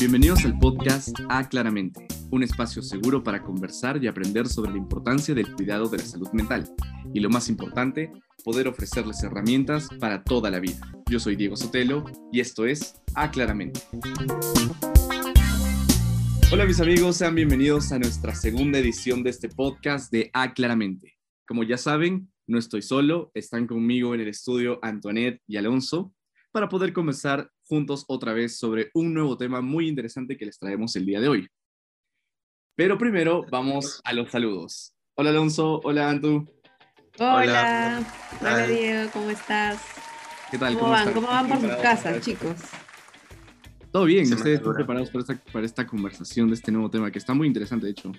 Bienvenidos 0.00 0.44
al 0.44 0.58
podcast 0.58 1.10
A 1.28 1.48
Claramente, 1.48 2.06
un 2.30 2.42
espacio 2.42 2.82
seguro 2.82 3.22
para 3.22 3.42
conversar 3.42 4.02
y 4.02 4.06
aprender 4.06 4.46
sobre 4.46 4.70
la 4.70 4.78
importancia 4.78 5.34
del 5.34 5.52
cuidado 5.54 5.88
de 5.88 5.98
la 5.98 6.04
salud 6.04 6.28
mental 6.32 6.68
y 7.12 7.20
lo 7.20 7.30
más 7.30 7.48
importante, 7.48 8.12
poder 8.44 8.68
ofrecerles 8.68 9.22
herramientas 9.22 9.88
para 10.00 10.22
toda 10.22 10.50
la 10.50 10.60
vida. 10.60 10.80
Yo 11.10 11.18
soy 11.18 11.36
Diego 11.36 11.56
Sotelo 11.56 12.04
y 12.32 12.40
esto 12.40 12.64
es 12.64 12.94
A 13.14 13.30
Claramente. 13.30 13.80
Hola 16.52 16.64
mis 16.64 16.80
amigos, 16.80 17.16
sean 17.16 17.34
bienvenidos 17.34 17.92
a 17.92 17.98
nuestra 17.98 18.34
segunda 18.34 18.78
edición 18.78 19.22
de 19.22 19.30
este 19.30 19.48
podcast 19.48 20.12
de 20.12 20.30
A 20.32 20.54
Claramente. 20.54 21.18
Como 21.46 21.64
ya 21.64 21.76
saben, 21.76 22.30
no 22.46 22.58
estoy 22.58 22.82
solo, 22.82 23.30
están 23.34 23.66
conmigo 23.66 24.14
en 24.14 24.20
el 24.20 24.28
estudio 24.28 24.78
Antoinette 24.82 25.42
y 25.46 25.56
Alonso 25.56 26.14
para 26.52 26.68
poder 26.68 26.92
conversar 26.92 27.50
juntos 27.66 28.04
otra 28.08 28.32
vez 28.32 28.58
sobre 28.58 28.90
un 28.94 29.12
nuevo 29.12 29.36
tema 29.36 29.60
muy 29.60 29.88
interesante 29.88 30.36
que 30.36 30.46
les 30.46 30.58
traemos 30.58 30.96
el 30.96 31.06
día 31.06 31.20
de 31.20 31.28
hoy. 31.28 31.48
Pero 32.74 32.96
primero 32.96 33.44
vamos 33.50 34.00
a 34.04 34.12
los 34.12 34.30
saludos. 34.30 34.94
Hola 35.14 35.30
Alonso, 35.30 35.80
hola 35.84 36.08
Antu. 36.08 36.46
Hola, 37.18 38.00
hola, 38.40 38.66
Diego, 38.66 39.10
¿cómo 39.12 39.30
estás? 39.30 39.82
¿Qué 40.50 40.58
tal? 40.58 40.78
¿Cómo, 40.78 40.90
van? 40.90 41.12
¿Cómo 41.12 41.26
van 41.26 41.48
por 41.48 41.60
sus 41.60 41.72
casas, 41.82 42.24
chicos? 42.24 42.54
Todo 43.90 44.04
bien, 44.04 44.32
ustedes 44.32 44.60
están 44.60 44.74
preparados 44.74 45.10
para 45.10 45.22
esta, 45.22 45.52
para 45.52 45.66
esta 45.66 45.86
conversación 45.86 46.48
de 46.48 46.54
este 46.54 46.70
nuevo 46.70 46.90
tema 46.90 47.10
que 47.10 47.18
está 47.18 47.34
muy 47.34 47.48
interesante, 47.48 47.86
de 47.86 47.92
hecho. 47.92 48.12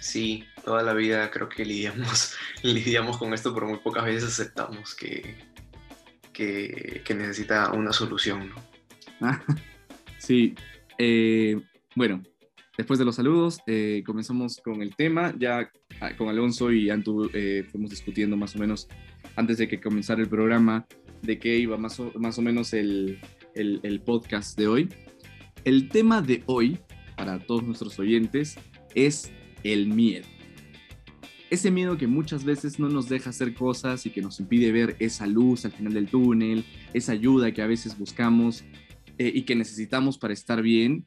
Sí, 0.00 0.44
toda 0.64 0.82
la 0.82 0.92
vida 0.92 1.30
creo 1.30 1.48
que 1.48 1.64
lidiamos, 1.64 2.34
lidiamos 2.62 3.16
con 3.16 3.32
esto, 3.32 3.54
pero 3.54 3.66
muy 3.66 3.78
pocas 3.78 4.04
veces 4.04 4.24
aceptamos 4.24 4.94
que, 4.94 5.36
que, 6.34 7.02
necesita 7.16 7.72
una 7.72 7.92
solución. 7.92 8.50
¿no? 9.20 9.30
sí, 10.18 10.54
eh, 10.98 11.58
bueno, 11.96 12.22
después 12.76 12.98
de 12.98 13.06
los 13.06 13.16
saludos, 13.16 13.60
eh, 13.66 14.02
comenzamos 14.04 14.60
con 14.62 14.82
el 14.82 14.94
tema. 14.94 15.32
Ya 15.38 15.70
ah, 16.00 16.14
con 16.16 16.28
Alonso 16.28 16.70
y 16.70 16.90
Antu 16.90 17.30
eh, 17.32 17.64
fuimos 17.70 17.90
discutiendo 17.90 18.36
más 18.36 18.54
o 18.54 18.58
menos 18.58 18.88
antes 19.36 19.56
de 19.56 19.68
que 19.68 19.80
comenzara 19.80 20.20
el 20.20 20.28
programa 20.28 20.86
de 21.22 21.38
qué 21.38 21.56
iba 21.56 21.78
más 21.78 21.98
o, 21.98 22.12
más 22.16 22.38
o 22.38 22.42
menos 22.42 22.74
el, 22.74 23.18
el 23.54 24.00
podcast 24.02 24.58
de 24.58 24.66
hoy. 24.66 24.88
El 25.64 25.88
tema 25.88 26.20
de 26.20 26.42
hoy, 26.44 26.78
para 27.16 27.38
todos 27.38 27.62
nuestros 27.62 27.98
oyentes, 27.98 28.58
es 28.94 29.32
el 29.62 29.86
miedo. 29.86 30.33
Ese 31.54 31.70
miedo 31.70 31.96
que 31.96 32.08
muchas 32.08 32.42
veces 32.42 32.80
no 32.80 32.88
nos 32.88 33.08
deja 33.08 33.30
hacer 33.30 33.54
cosas 33.54 34.06
y 34.06 34.10
que 34.10 34.20
nos 34.20 34.40
impide 34.40 34.72
ver 34.72 34.96
esa 34.98 35.24
luz 35.24 35.64
al 35.64 35.70
final 35.70 35.94
del 35.94 36.08
túnel, 36.08 36.64
esa 36.92 37.12
ayuda 37.12 37.52
que 37.52 37.62
a 37.62 37.68
veces 37.68 37.96
buscamos 37.96 38.64
eh, 39.18 39.30
y 39.32 39.42
que 39.42 39.54
necesitamos 39.54 40.18
para 40.18 40.34
estar 40.34 40.62
bien. 40.62 41.06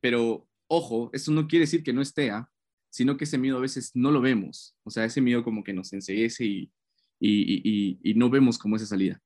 Pero 0.00 0.44
ojo, 0.66 1.08
eso 1.12 1.30
no 1.30 1.46
quiere 1.46 1.66
decir 1.66 1.84
que 1.84 1.92
no 1.92 2.02
esté, 2.02 2.32
¿ah? 2.32 2.50
sino 2.90 3.16
que 3.16 3.26
ese 3.26 3.38
miedo 3.38 3.58
a 3.58 3.60
veces 3.60 3.92
no 3.94 4.10
lo 4.10 4.20
vemos. 4.20 4.74
O 4.82 4.90
sea, 4.90 5.04
ese 5.04 5.20
miedo 5.20 5.44
como 5.44 5.62
que 5.62 5.72
nos 5.72 5.92
enseguece 5.92 6.44
y, 6.44 6.72
y, 7.20 8.00
y, 8.02 8.14
no 8.14 8.28
vemos 8.28 8.58
como 8.58 8.74
esa 8.74 8.86
salida. 8.86 9.22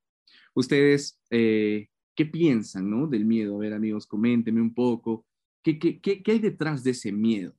Ustedes, 0.53 1.19
eh, 1.31 1.89
¿qué 2.15 2.27
piensan 2.27 2.91
¿no? 2.91 3.07
del 3.07 3.25
miedo? 3.25 3.57
A 3.57 3.61
ver, 3.61 3.73
amigos, 3.73 4.07
coméntenme 4.07 4.61
un 4.61 4.75
poco. 4.75 5.25
¿Qué, 5.63 5.79
qué, 5.79 5.99
qué, 6.03 6.23
qué 6.23 6.33
hay 6.33 6.39
detrás 6.39 6.85
de 6.85 6.91
ese 6.91 7.13
miedo? 7.13 7.55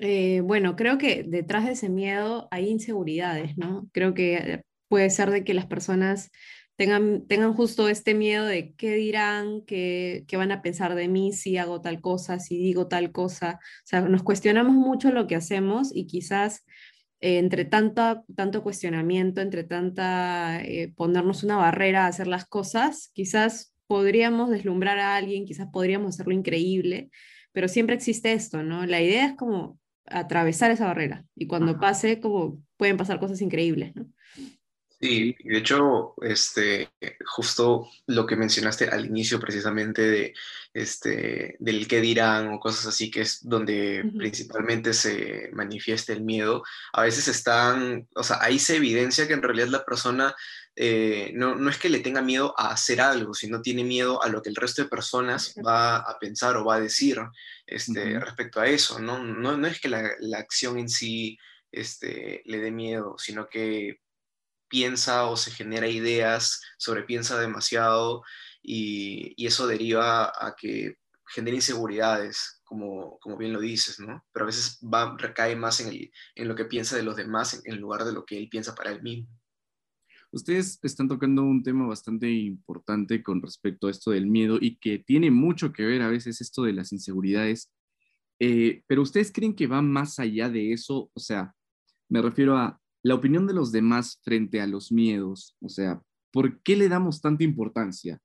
Eh, 0.00 0.40
bueno, 0.42 0.76
creo 0.76 0.98
que 0.98 1.24
detrás 1.24 1.66
de 1.66 1.72
ese 1.72 1.88
miedo 1.88 2.48
hay 2.50 2.68
inseguridades, 2.68 3.56
¿no? 3.56 3.88
Creo 3.92 4.14
que 4.14 4.62
puede 4.88 5.10
ser 5.10 5.30
de 5.30 5.44
que 5.44 5.54
las 5.54 5.66
personas 5.66 6.30
tengan, 6.76 7.26
tengan 7.26 7.52
justo 7.54 7.88
este 7.88 8.14
miedo 8.14 8.46
de 8.46 8.74
qué 8.74 8.94
dirán, 8.94 9.62
qué, 9.66 10.24
qué 10.28 10.36
van 10.36 10.52
a 10.52 10.62
pensar 10.62 10.94
de 10.94 11.08
mí 11.08 11.32
si 11.32 11.56
hago 11.58 11.80
tal 11.80 12.00
cosa, 12.00 12.38
si 12.38 12.58
digo 12.58 12.86
tal 12.86 13.10
cosa. 13.10 13.58
O 13.62 13.86
sea, 13.86 14.02
nos 14.02 14.22
cuestionamos 14.22 14.74
mucho 14.74 15.10
lo 15.10 15.26
que 15.26 15.34
hacemos 15.36 15.90
y 15.94 16.06
quizás 16.06 16.64
eh, 17.20 17.38
entre 17.38 17.64
tanto, 17.64 18.24
tanto 18.36 18.62
cuestionamiento, 18.62 19.40
entre 19.40 19.64
tanta 19.64 20.60
eh, 20.62 20.92
ponernos 20.96 21.42
una 21.42 21.56
barrera 21.56 22.04
a 22.04 22.08
hacer 22.08 22.28
las 22.28 22.46
cosas, 22.46 23.10
quizás 23.12 23.74
podríamos 23.88 24.50
deslumbrar 24.50 24.98
a 25.00 25.16
alguien, 25.16 25.44
quizás 25.44 25.68
podríamos 25.72 26.14
hacerlo 26.14 26.32
increíble, 26.32 27.10
pero 27.52 27.66
siempre 27.68 27.96
existe 27.96 28.32
esto, 28.32 28.62
¿no? 28.62 28.86
La 28.86 29.00
idea 29.00 29.26
es 29.26 29.34
como 29.34 29.80
atravesar 30.10 30.70
esa 30.70 30.86
barrera 30.86 31.24
y 31.34 31.46
cuando 31.46 31.72
Ajá. 31.72 31.80
pase, 31.80 32.20
como 32.20 32.62
pueden 32.76 32.96
pasar 32.96 33.20
cosas 33.20 33.40
increíbles, 33.40 33.94
¿no? 33.94 34.06
Sí, 35.00 35.36
de 35.44 35.58
hecho, 35.58 36.14
este, 36.22 36.90
justo 37.24 37.88
lo 38.08 38.26
que 38.26 38.34
mencionaste 38.34 38.88
al 38.88 39.06
inicio 39.06 39.38
precisamente 39.38 40.02
de, 40.02 40.34
este, 40.74 41.54
del 41.60 41.86
qué 41.86 42.00
dirán 42.00 42.48
o 42.48 42.58
cosas 42.58 42.86
así, 42.86 43.08
que 43.08 43.20
es 43.20 43.48
donde 43.48 44.02
principalmente 44.16 44.92
se 44.92 45.50
manifiesta 45.52 46.12
el 46.12 46.22
miedo, 46.22 46.64
a 46.92 47.02
veces 47.02 47.28
están, 47.28 48.08
o 48.16 48.24
sea, 48.24 48.38
ahí 48.40 48.58
se 48.58 48.76
evidencia 48.76 49.28
que 49.28 49.34
en 49.34 49.42
realidad 49.42 49.68
la 49.68 49.84
persona 49.84 50.34
eh, 50.74 51.30
no, 51.32 51.54
no 51.54 51.70
es 51.70 51.78
que 51.78 51.90
le 51.90 52.00
tenga 52.00 52.20
miedo 52.20 52.52
a 52.58 52.72
hacer 52.72 53.00
algo, 53.00 53.34
sino 53.34 53.62
tiene 53.62 53.84
miedo 53.84 54.20
a 54.20 54.28
lo 54.28 54.42
que 54.42 54.48
el 54.48 54.56
resto 54.56 54.82
de 54.82 54.88
personas 54.88 55.54
va 55.64 55.98
a 55.98 56.18
pensar 56.18 56.56
o 56.56 56.64
va 56.64 56.74
a 56.74 56.80
decir 56.80 57.20
este, 57.66 58.18
respecto 58.18 58.60
a 58.60 58.66
eso, 58.66 58.98
¿no? 58.98 59.22
No, 59.22 59.56
no 59.56 59.66
es 59.68 59.80
que 59.80 59.88
la, 59.88 60.10
la 60.18 60.38
acción 60.38 60.76
en 60.76 60.88
sí 60.88 61.38
este, 61.70 62.42
le 62.46 62.58
dé 62.58 62.72
miedo, 62.72 63.14
sino 63.18 63.48
que 63.48 64.00
piensa 64.68 65.26
o 65.26 65.36
se 65.36 65.50
genera 65.50 65.88
ideas, 65.88 66.60
sobrepiensa 66.78 67.38
demasiado 67.40 68.22
y, 68.62 69.34
y 69.36 69.46
eso 69.46 69.66
deriva 69.66 70.26
a 70.26 70.54
que 70.56 70.96
genera 71.28 71.56
inseguridades, 71.56 72.60
como, 72.64 73.18
como 73.20 73.36
bien 73.36 73.52
lo 73.52 73.60
dices, 73.60 74.00
¿no? 74.00 74.24
Pero 74.32 74.44
a 74.44 74.46
veces 74.46 74.80
va, 74.82 75.16
recae 75.16 75.56
más 75.56 75.80
en, 75.80 75.88
el, 75.88 76.10
en 76.34 76.48
lo 76.48 76.54
que 76.54 76.64
piensa 76.64 76.96
de 76.96 77.02
los 77.02 77.16
demás 77.16 77.60
en, 77.64 77.80
lugar 77.80 78.04
de 78.04 78.12
lo 78.12 78.24
que 78.24 78.38
él 78.38 78.48
piensa 78.48 78.74
para 78.74 78.92
él 78.92 79.02
mismo. 79.02 79.28
Ustedes 80.30 80.78
están 80.82 81.08
tocando 81.08 81.42
un 81.42 81.62
tema 81.62 81.86
bastante 81.86 82.30
importante 82.30 83.22
con 83.22 83.40
respecto 83.40 83.86
a 83.86 83.90
esto 83.90 84.10
del 84.10 84.26
miedo 84.26 84.58
y 84.60 84.76
que 84.76 84.98
tiene 84.98 85.30
mucho 85.30 85.72
que 85.72 85.86
ver 85.86 86.02
a 86.02 86.08
veces 86.08 86.40
esto 86.40 86.64
de 86.64 86.74
las 86.74 86.92
inseguridades. 86.92 87.72
Eh, 88.38 88.82
pero 88.86 89.02
ustedes 89.02 89.32
creen 89.32 89.54
que 89.54 89.66
va 89.66 89.80
más 89.80 90.18
allá 90.18 90.48
de 90.50 90.72
eso, 90.72 91.10
o 91.12 91.20
sea, 91.20 91.54
me 92.08 92.22
refiero 92.22 92.56
a 92.56 92.80
la 93.08 93.14
opinión 93.14 93.46
de 93.46 93.54
los 93.54 93.72
demás 93.72 94.20
frente 94.22 94.60
a 94.60 94.66
los 94.66 94.92
miedos, 94.92 95.56
o 95.60 95.70
sea, 95.70 96.02
¿por 96.30 96.60
qué 96.60 96.76
le 96.76 96.90
damos 96.90 97.22
tanta 97.22 97.42
importancia? 97.42 98.20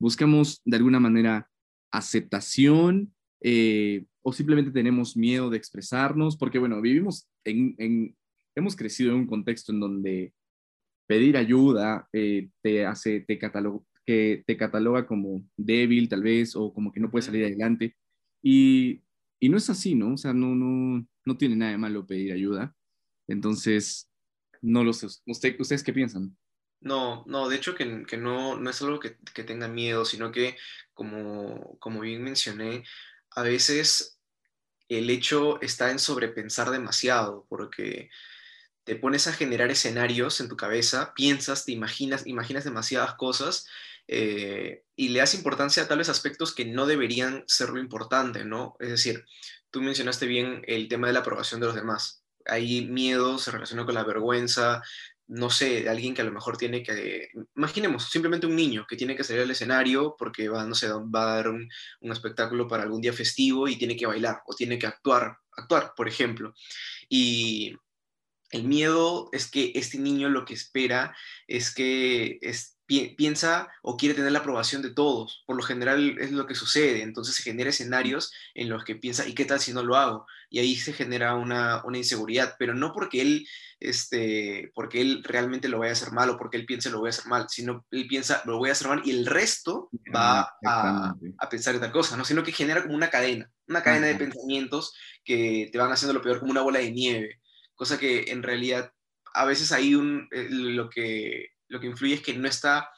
¿Buscamos 0.00 0.62
de 0.64 0.78
alguna 0.78 0.98
manera 0.98 1.50
aceptación 1.92 3.14
eh, 3.42 4.06
o 4.22 4.32
simplemente 4.32 4.70
tenemos 4.70 5.18
miedo 5.18 5.50
de 5.50 5.58
expresarnos? 5.58 6.38
Porque 6.38 6.58
bueno, 6.58 6.80
vivimos 6.80 7.28
en, 7.44 7.74
en 7.76 8.16
hemos 8.54 8.74
crecido 8.74 9.12
en 9.12 9.18
un 9.18 9.26
contexto 9.26 9.70
en 9.70 9.80
donde 9.80 10.32
pedir 11.06 11.36
ayuda 11.36 12.08
eh, 12.14 12.48
te 12.62 12.86
hace, 12.86 13.20
te 13.20 13.38
cataloga, 13.38 13.84
que 14.06 14.42
te 14.46 14.56
cataloga 14.56 15.06
como 15.06 15.44
débil 15.58 16.08
tal 16.08 16.22
vez 16.22 16.56
o 16.56 16.72
como 16.72 16.90
que 16.90 17.00
no 17.00 17.10
puedes 17.10 17.26
salir 17.26 17.44
adelante. 17.44 17.96
Y, 18.42 19.02
y 19.38 19.50
no 19.50 19.58
es 19.58 19.68
así, 19.68 19.94
¿no? 19.94 20.14
O 20.14 20.16
sea, 20.16 20.32
no, 20.32 20.54
no, 20.54 21.06
no 21.26 21.36
tiene 21.36 21.54
nada 21.54 21.72
de 21.72 21.78
malo 21.78 22.06
pedir 22.06 22.32
ayuda. 22.32 22.74
Entonces, 23.28 24.11
no 24.62 24.84
lo 24.84 24.92
sé. 24.92 25.08
¿Usted, 25.26 25.56
¿Ustedes 25.60 25.82
qué 25.82 25.92
piensan? 25.92 26.36
No, 26.80 27.24
no, 27.26 27.48
de 27.48 27.56
hecho 27.56 27.74
que, 27.74 28.04
que 28.06 28.16
no, 28.16 28.56
no 28.56 28.70
es 28.70 28.80
algo 28.82 28.98
que, 28.98 29.16
que 29.34 29.44
tenga 29.44 29.68
miedo, 29.68 30.04
sino 30.04 30.32
que, 30.32 30.56
como, 30.94 31.78
como 31.78 32.00
bien 32.00 32.24
mencioné, 32.24 32.84
a 33.30 33.42
veces 33.42 34.18
el 34.88 35.08
hecho 35.10 35.60
está 35.60 35.90
en 35.90 35.98
sobrepensar 35.98 36.70
demasiado, 36.70 37.46
porque 37.48 38.10
te 38.84 38.96
pones 38.96 39.26
a 39.28 39.32
generar 39.32 39.70
escenarios 39.70 40.40
en 40.40 40.48
tu 40.48 40.56
cabeza, 40.56 41.12
piensas, 41.14 41.64
te 41.64 41.72
imaginas, 41.72 42.26
imaginas 42.26 42.64
demasiadas 42.64 43.14
cosas 43.14 43.66
eh, 44.08 44.84
y 44.96 45.10
le 45.10 45.20
das 45.20 45.34
importancia 45.34 45.84
a 45.84 45.88
tales 45.88 46.08
aspectos 46.08 46.54
que 46.54 46.64
no 46.64 46.86
deberían 46.86 47.44
ser 47.46 47.70
lo 47.70 47.78
importante, 47.78 48.44
¿no? 48.44 48.76
Es 48.80 48.90
decir, 48.90 49.24
tú 49.70 49.80
mencionaste 49.80 50.26
bien 50.26 50.62
el 50.66 50.88
tema 50.88 51.06
de 51.06 51.12
la 51.12 51.20
aprobación 51.20 51.60
de 51.60 51.66
los 51.66 51.76
demás. 51.76 52.21
Hay 52.46 52.86
miedo, 52.86 53.38
se 53.38 53.50
relaciona 53.50 53.84
con 53.84 53.94
la 53.94 54.04
vergüenza, 54.04 54.82
no 55.28 55.50
sé, 55.50 55.88
alguien 55.88 56.14
que 56.14 56.22
a 56.22 56.24
lo 56.24 56.32
mejor 56.32 56.56
tiene 56.56 56.82
que, 56.82 57.28
imaginemos, 57.56 58.10
simplemente 58.10 58.46
un 58.46 58.56
niño 58.56 58.86
que 58.88 58.96
tiene 58.96 59.16
que 59.16 59.24
salir 59.24 59.42
al 59.42 59.50
escenario 59.50 60.14
porque 60.18 60.48
va, 60.48 60.66
no 60.66 60.74
sé, 60.74 60.88
va 60.88 61.22
a 61.22 61.36
dar 61.36 61.48
un, 61.48 61.68
un 62.00 62.12
espectáculo 62.12 62.68
para 62.68 62.82
algún 62.82 63.00
día 63.00 63.12
festivo 63.12 63.66
y 63.68 63.76
tiene 63.76 63.96
que 63.96 64.06
bailar 64.06 64.42
o 64.46 64.54
tiene 64.54 64.78
que 64.78 64.86
actuar, 64.86 65.38
actuar, 65.56 65.94
por 65.96 66.08
ejemplo. 66.08 66.54
Y 67.08 67.76
el 68.50 68.64
miedo 68.64 69.30
es 69.32 69.50
que 69.50 69.72
este 69.74 69.98
niño 69.98 70.28
lo 70.28 70.44
que 70.44 70.54
espera 70.54 71.16
es 71.46 71.74
que 71.74 72.38
es 72.42 72.71
piensa 72.86 73.68
o 73.82 73.96
quiere 73.96 74.14
tener 74.14 74.32
la 74.32 74.40
aprobación 74.40 74.82
de 74.82 74.90
todos. 74.90 75.42
Por 75.46 75.56
lo 75.56 75.62
general 75.62 76.16
es 76.18 76.32
lo 76.32 76.46
que 76.46 76.54
sucede. 76.54 77.02
Entonces 77.02 77.34
se 77.36 77.42
genera 77.42 77.70
escenarios 77.70 78.32
en 78.54 78.68
los 78.68 78.84
que 78.84 78.96
piensa, 78.96 79.26
¿y 79.26 79.34
qué 79.34 79.44
tal 79.44 79.60
si 79.60 79.72
no 79.72 79.82
lo 79.82 79.96
hago? 79.96 80.26
Y 80.50 80.58
ahí 80.58 80.76
se 80.76 80.92
genera 80.92 81.34
una, 81.34 81.82
una 81.84 81.98
inseguridad, 81.98 82.56
pero 82.58 82.74
no 82.74 82.92
porque 82.92 83.22
él, 83.22 83.46
este, 83.80 84.70
porque 84.74 85.00
él 85.00 85.24
realmente 85.24 85.68
lo 85.68 85.78
vaya 85.78 85.90
a 85.90 85.94
hacer 85.94 86.12
mal 86.12 86.30
o 86.30 86.36
porque 86.36 86.56
él 86.56 86.66
piense 86.66 86.90
lo 86.90 87.00
voy 87.00 87.08
a 87.08 87.10
hacer 87.10 87.26
mal, 87.26 87.46
sino 87.48 87.86
él 87.90 88.06
piensa 88.06 88.42
lo 88.44 88.58
voy 88.58 88.68
a 88.68 88.72
hacer 88.72 88.88
mal 88.88 89.02
y 89.04 89.10
el 89.10 89.26
resto 89.26 89.88
va 90.14 90.40
a, 90.64 91.14
a 91.38 91.48
pensar 91.48 91.74
en 91.74 91.80
tal 91.80 91.92
cosa, 91.92 92.16
¿no? 92.16 92.24
Sino 92.24 92.42
que 92.42 92.52
genera 92.52 92.82
como 92.82 92.94
una 92.94 93.10
cadena, 93.10 93.50
una 93.68 93.82
cadena 93.82 94.08
de 94.08 94.16
pensamientos 94.16 94.94
que 95.24 95.70
te 95.72 95.78
van 95.78 95.92
haciendo 95.92 96.12
lo 96.12 96.22
peor 96.22 96.40
como 96.40 96.50
una 96.50 96.62
bola 96.62 96.80
de 96.80 96.90
nieve, 96.90 97.40
cosa 97.74 97.98
que 97.98 98.30
en 98.30 98.42
realidad 98.42 98.92
a 99.34 99.44
veces 99.46 99.72
ahí 99.72 99.94
un, 99.94 100.28
eh, 100.30 100.48
lo 100.50 100.90
que 100.90 101.51
lo 101.72 101.80
que 101.80 101.86
influye 101.86 102.14
es 102.14 102.20
que 102.20 102.34
no 102.34 102.46
está 102.46 102.90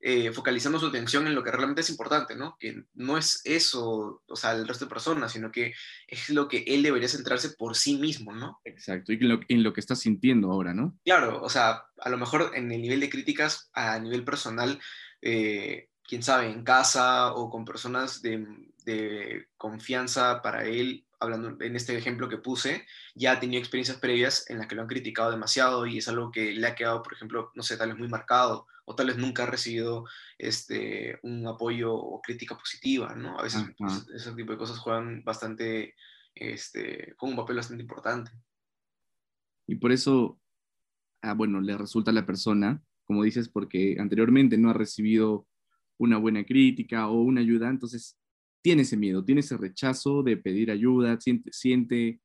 eh, 0.00 0.32
focalizando 0.32 0.78
su 0.78 0.86
atención 0.86 1.26
en 1.26 1.34
lo 1.34 1.42
que 1.42 1.50
realmente 1.50 1.82
es 1.82 1.90
importante, 1.90 2.34
¿no? 2.34 2.56
Que 2.58 2.84
no 2.94 3.18
es 3.18 3.42
eso, 3.44 4.22
o 4.26 4.36
sea, 4.36 4.52
el 4.52 4.66
resto 4.66 4.86
de 4.86 4.88
personas, 4.88 5.32
sino 5.32 5.50
que 5.50 5.74
es 6.06 6.30
lo 6.30 6.48
que 6.48 6.64
él 6.66 6.82
debería 6.82 7.08
centrarse 7.08 7.50
por 7.50 7.76
sí 7.76 7.98
mismo, 7.98 8.32
¿no? 8.32 8.60
Exacto, 8.64 9.12
y 9.12 9.16
en 9.16 9.28
lo, 9.28 9.40
en 9.48 9.62
lo 9.62 9.72
que 9.72 9.80
está 9.80 9.96
sintiendo 9.96 10.50
ahora, 10.50 10.72
¿no? 10.72 10.96
Claro, 11.04 11.42
o 11.42 11.50
sea, 11.50 11.84
a 11.98 12.08
lo 12.08 12.16
mejor 12.16 12.52
en 12.54 12.70
el 12.72 12.80
nivel 12.80 13.00
de 13.00 13.10
críticas, 13.10 13.68
a 13.74 13.98
nivel 13.98 14.24
personal, 14.24 14.80
eh, 15.20 15.90
quién 16.02 16.22
sabe, 16.22 16.50
en 16.50 16.64
casa 16.64 17.34
o 17.34 17.50
con 17.50 17.64
personas 17.64 18.22
de, 18.22 18.46
de 18.84 19.48
confianza 19.58 20.40
para 20.40 20.64
él, 20.64 21.04
hablando 21.20 21.62
en 21.62 21.76
este 21.76 21.96
ejemplo 21.96 22.28
que 22.28 22.38
puse, 22.38 22.86
ya 23.14 23.32
ha 23.32 23.40
tenido 23.40 23.60
experiencias 23.60 23.98
previas 23.98 24.48
en 24.50 24.58
las 24.58 24.66
que 24.66 24.74
lo 24.74 24.82
han 24.82 24.88
criticado 24.88 25.30
demasiado 25.30 25.86
y 25.86 25.98
es 25.98 26.08
algo 26.08 26.32
que 26.32 26.52
le 26.52 26.66
ha 26.66 26.74
quedado, 26.74 27.02
por 27.02 27.12
ejemplo, 27.12 27.52
no 27.54 27.62
sé, 27.62 27.76
tal 27.76 27.90
vez 27.90 27.98
muy 27.98 28.08
marcado 28.08 28.66
o 28.86 28.94
tal 28.94 29.08
vez 29.08 29.18
nunca 29.18 29.44
ha 29.44 29.46
recibido 29.46 30.06
este, 30.38 31.20
un 31.22 31.46
apoyo 31.46 31.94
o 31.94 32.20
crítica 32.20 32.56
positiva, 32.56 33.14
¿no? 33.14 33.38
A 33.38 33.42
veces 33.42 33.62
pues, 33.78 34.06
ese 34.14 34.32
tipo 34.32 34.52
de 34.52 34.58
cosas 34.58 34.78
juegan 34.78 35.22
bastante, 35.22 35.94
este, 36.34 37.14
con 37.16 37.30
un 37.30 37.36
papel 37.36 37.56
bastante 37.56 37.82
importante. 37.82 38.32
Y 39.66 39.76
por 39.76 39.92
eso, 39.92 40.40
ah, 41.22 41.34
bueno, 41.34 41.60
le 41.60 41.76
resulta 41.76 42.10
a 42.10 42.14
la 42.14 42.26
persona, 42.26 42.82
como 43.04 43.22
dices, 43.22 43.48
porque 43.48 43.96
anteriormente 44.00 44.58
no 44.58 44.70
ha 44.70 44.74
recibido 44.74 45.46
una 45.98 46.16
buena 46.16 46.44
crítica 46.44 47.08
o 47.08 47.20
una 47.20 47.42
ayuda, 47.42 47.68
entonces 47.68 48.18
tiene 48.62 48.82
ese 48.82 48.96
miedo, 48.96 49.24
tiene 49.24 49.40
ese 49.40 49.56
rechazo 49.56 50.22
de 50.22 50.36
pedir 50.36 50.70
ayuda, 50.70 51.20
siente, 51.20 51.50
siente 51.52 52.20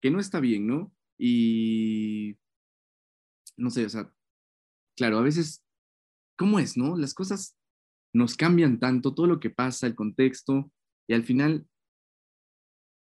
que 0.00 0.10
no 0.10 0.20
está 0.20 0.40
bien, 0.40 0.66
¿no? 0.66 0.92
Y 1.18 2.36
no 3.56 3.70
sé, 3.70 3.84
o 3.84 3.88
sea, 3.88 4.12
claro, 4.96 5.18
a 5.18 5.22
veces, 5.22 5.64
¿cómo 6.36 6.58
es, 6.58 6.76
no? 6.76 6.96
Las 6.96 7.14
cosas 7.14 7.56
nos 8.14 8.36
cambian 8.36 8.78
tanto, 8.78 9.14
todo 9.14 9.26
lo 9.26 9.40
que 9.40 9.50
pasa, 9.50 9.86
el 9.86 9.94
contexto, 9.94 10.70
y 11.08 11.14
al 11.14 11.24
final, 11.24 11.66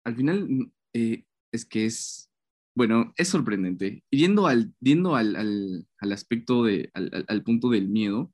al 0.05 0.17
final 0.17 0.49
mm, 0.49 0.73
eh, 0.94 1.25
es 1.53 1.65
que 1.65 1.87
es, 1.87 2.31
bueno, 2.76 3.12
es 3.17 3.29
sorprendente. 3.29 4.05
Y 4.11 4.19
yendo 4.19 4.47
al, 4.47 4.75
yendo 4.81 5.15
al, 5.15 5.37
al, 5.37 6.12
aspecto, 6.12 6.65
de, 6.65 6.91
al, 6.94 7.25
al 7.29 7.43
punto 7.44 7.71
del 7.71 7.88
miedo, 7.88 8.33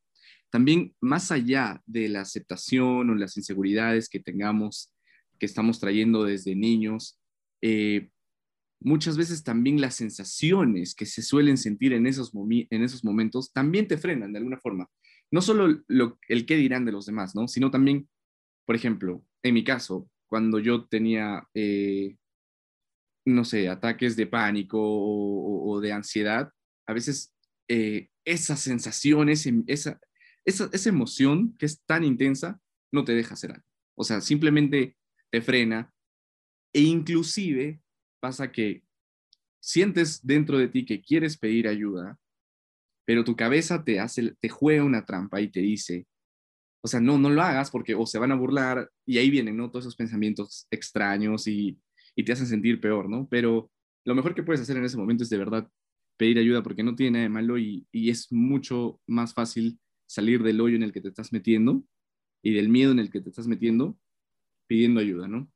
también 0.50 0.94
más 1.00 1.30
allá 1.30 1.82
de 1.86 2.08
la 2.08 2.22
aceptación 2.22 3.10
o 3.10 3.14
las 3.14 3.36
inseguridades 3.36 4.08
que 4.08 4.20
tengamos, 4.20 4.92
que 5.38 5.46
estamos 5.46 5.80
trayendo 5.80 6.24
desde 6.24 6.54
niños, 6.54 7.18
eh, 7.62 8.10
muchas 8.80 9.16
veces 9.16 9.44
también 9.44 9.80
las 9.80 9.94
sensaciones 9.94 10.94
que 10.94 11.06
se 11.06 11.22
suelen 11.22 11.56
sentir 11.56 11.92
en 11.92 12.06
esos, 12.06 12.32
en 12.34 12.82
esos 12.82 13.04
momentos 13.04 13.52
también 13.52 13.86
te 13.86 13.98
frenan 13.98 14.32
de 14.32 14.38
alguna 14.38 14.58
forma. 14.58 14.88
No 15.30 15.40
solo 15.40 15.82
lo, 15.86 16.18
el 16.28 16.46
qué 16.46 16.56
dirán 16.56 16.84
de 16.84 16.92
los 16.92 17.06
demás, 17.06 17.34
¿no? 17.34 17.46
Sino 17.46 17.70
también, 17.70 18.08
por 18.66 18.74
ejemplo, 18.74 19.24
en 19.42 19.54
mi 19.54 19.62
caso, 19.62 20.10
cuando 20.26 20.58
yo 20.58 20.86
tenía, 20.86 21.46
eh, 21.54 22.16
no 23.24 23.44
sé, 23.44 23.68
ataques 23.68 24.16
de 24.16 24.26
pánico 24.26 24.78
o, 24.80 25.80
de 25.80 25.92
ansiedad, 25.92 26.50
a 26.86 26.92
veces 26.92 27.32
eh, 27.68 28.08
esas 28.24 28.60
sensaciones, 28.60 29.48
esa, 29.66 30.00
esa, 30.44 30.88
emoción 30.88 31.56
que 31.58 31.66
es 31.66 31.82
tan 31.84 32.04
intensa 32.04 32.60
no 32.92 33.04
te 33.04 33.14
deja 33.14 33.34
hacer 33.34 33.52
algo. 33.52 33.66
O 33.96 34.04
sea, 34.04 34.20
simplemente 34.20 34.96
te 35.30 35.40
frena 35.42 35.92
e 36.72 36.80
inclusive 36.80 37.80
pasa 38.20 38.50
que 38.50 38.82
sientes 39.60 40.26
dentro 40.26 40.58
de 40.58 40.68
ti 40.68 40.84
que 40.84 41.02
quieres 41.02 41.36
pedir 41.36 41.68
ayuda, 41.68 42.18
pero 43.04 43.24
tu 43.24 43.36
cabeza 43.36 43.84
te 43.84 44.00
hace, 44.00 44.34
te 44.40 44.48
juega 44.48 44.84
una 44.84 45.04
trampa 45.04 45.40
y 45.40 45.48
te 45.48 45.60
dice, 45.60 46.06
o 46.82 46.88
sea, 46.88 47.00
no, 47.00 47.18
no 47.18 47.28
lo 47.28 47.42
hagas 47.42 47.70
porque 47.70 47.94
o 47.94 48.06
se 48.06 48.18
van 48.18 48.32
a 48.32 48.36
burlar 48.36 48.90
y 49.04 49.18
ahí 49.18 49.30
vienen, 49.30 49.56
¿no? 49.56 49.70
Todos 49.70 49.84
esos 49.84 49.96
pensamientos 49.96 50.66
extraños 50.70 51.46
y, 51.46 51.78
te 52.24 52.32
hacen 52.32 52.46
sentir 52.46 52.82
peor, 52.82 53.08
¿no? 53.08 53.26
Pero 53.30 53.70
lo 54.04 54.14
mejor 54.14 54.34
que 54.34 54.42
puedes 54.42 54.60
hacer 54.60 54.76
en 54.76 54.84
ese 54.84 54.98
momento 54.98 55.24
es 55.24 55.30
de 55.30 55.38
verdad 55.38 55.66
pedir 56.18 56.38
ayuda 56.38 56.62
porque 56.62 56.82
no 56.82 56.94
tiene 56.94 57.12
nada 57.12 57.22
de 57.22 57.28
malo 57.30 57.56
y, 57.56 57.86
y 57.90 58.10
es 58.10 58.30
mucho 58.30 59.00
más 59.06 59.32
fácil 59.32 59.80
salir 60.10 60.42
del 60.42 60.60
hoyo 60.60 60.74
en 60.74 60.82
el 60.82 60.92
que 60.92 61.00
te 61.00 61.08
estás 61.08 61.32
metiendo 61.32 61.84
y 62.42 62.52
del 62.54 62.68
miedo 62.68 62.90
en 62.90 62.98
el 62.98 63.12
que 63.12 63.20
te 63.20 63.28
estás 63.28 63.46
metiendo 63.46 63.96
pidiendo 64.66 65.00
ayuda, 65.00 65.28
¿no? 65.28 65.48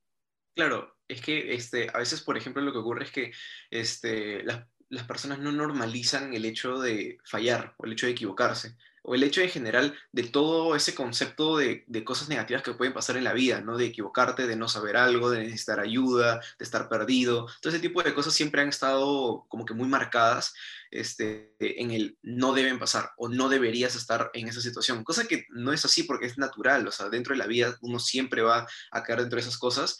Claro, 0.55 0.97
es 1.09 1.19
que 1.19 1.53
este, 1.53 1.89
a 1.93 1.97
veces, 1.97 2.21
por 2.21 2.37
ejemplo, 2.37 2.61
lo 2.61 2.71
que 2.71 2.77
ocurre 2.77 3.03
es 3.03 3.11
que 3.11 3.33
este, 3.69 4.43
las, 4.43 4.65
las 4.87 5.05
personas 5.05 5.39
no 5.39 5.51
normalizan 5.51 6.33
el 6.33 6.45
hecho 6.45 6.79
de 6.79 7.17
fallar 7.25 7.75
o 7.77 7.85
el 7.85 7.93
hecho 7.93 8.05
de 8.05 8.13
equivocarse 8.13 8.77
o 9.07 9.15
el 9.15 9.23
hecho 9.23 9.41
en 9.41 9.49
general 9.49 9.95
de 10.11 10.23
todo 10.23 10.75
ese 10.75 10.95
concepto 10.95 11.57
de, 11.57 11.83
de, 11.87 12.03
cosas 12.03 12.27
negativas 12.27 12.63
que 12.63 12.73
pueden 12.73 12.93
pasar 12.93 13.17
en 13.17 13.23
la 13.23 13.33
vida, 13.33 13.61
¿no? 13.61 13.77
De 13.77 13.85
equivocarte, 13.85 14.47
de 14.47 14.55
no 14.55 14.67
saber 14.67 14.97
algo, 14.97 15.29
de 15.29 15.43
necesitar 15.43 15.79
ayuda, 15.79 16.41
de 16.57 16.65
estar 16.65 16.89
perdido. 16.89 17.47
Todo 17.61 17.71
ese 17.71 17.81
tipo 17.81 18.01
de 18.01 18.13
cosas 18.13 18.33
siempre 18.33 18.61
han 18.61 18.69
estado 18.69 19.45
como 19.47 19.65
que 19.65 19.75
muy 19.75 19.87
marcadas 19.87 20.53
este, 20.89 21.53
en 21.59 21.91
el 21.91 22.17
no 22.23 22.53
deben 22.53 22.79
pasar 22.79 23.11
o 23.17 23.29
no 23.29 23.47
deberías 23.47 23.95
estar 23.95 24.31
en 24.33 24.47
esa 24.47 24.61
situación. 24.61 25.03
Cosa 25.03 25.27
que 25.27 25.45
no 25.49 25.71
es 25.71 25.85
así 25.85 26.03
porque 26.03 26.25
es 26.25 26.37
natural, 26.37 26.87
o 26.87 26.91
sea, 26.91 27.09
dentro 27.09 27.33
de 27.33 27.39
la 27.39 27.47
vida 27.47 27.77
uno 27.81 27.99
siempre 27.99 28.41
va 28.41 28.67
a 28.91 29.03
caer 29.03 29.19
dentro 29.19 29.37
de 29.37 29.41
esas 29.41 29.57
cosas. 29.57 29.99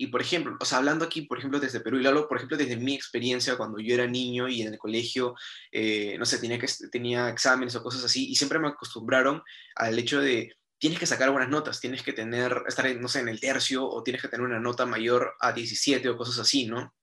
Y 0.00 0.06
por 0.06 0.22
ejemplo, 0.22 0.56
o 0.58 0.64
sea, 0.64 0.78
hablando 0.78 1.04
aquí, 1.04 1.20
por 1.20 1.36
ejemplo, 1.36 1.60
desde 1.60 1.80
Perú, 1.80 2.00
y 2.00 2.06
hablo, 2.06 2.26
por 2.26 2.38
ejemplo, 2.38 2.56
desde 2.56 2.78
mi 2.78 2.94
experiencia 2.94 3.58
cuando 3.58 3.78
yo 3.80 3.92
era 3.92 4.06
niño 4.06 4.48
y 4.48 4.62
en 4.62 4.72
el 4.72 4.78
colegio, 4.78 5.34
eh, 5.70 6.16
no 6.18 6.24
sé, 6.24 6.38
tenía, 6.38 6.58
que, 6.58 6.66
tenía 6.90 7.28
exámenes 7.28 7.76
o 7.76 7.82
cosas 7.82 8.02
así, 8.04 8.30
y 8.30 8.34
siempre 8.34 8.58
me 8.58 8.68
acostumbraron 8.68 9.42
al 9.74 9.98
hecho 9.98 10.22
de 10.22 10.56
tienes 10.78 10.98
que 10.98 11.04
sacar 11.04 11.30
buenas 11.30 11.50
notas, 11.50 11.80
tienes 11.80 12.02
que 12.02 12.14
tener, 12.14 12.62
estar, 12.66 12.96
no 12.96 13.08
sé, 13.08 13.20
en 13.20 13.28
el 13.28 13.40
tercio, 13.40 13.86
o 13.86 14.02
tienes 14.02 14.22
que 14.22 14.28
tener 14.28 14.46
una 14.46 14.58
nota 14.58 14.86
mayor 14.86 15.34
a 15.38 15.52
17 15.52 16.08
o 16.08 16.16
cosas 16.16 16.38
así, 16.38 16.64
¿no? 16.64 16.94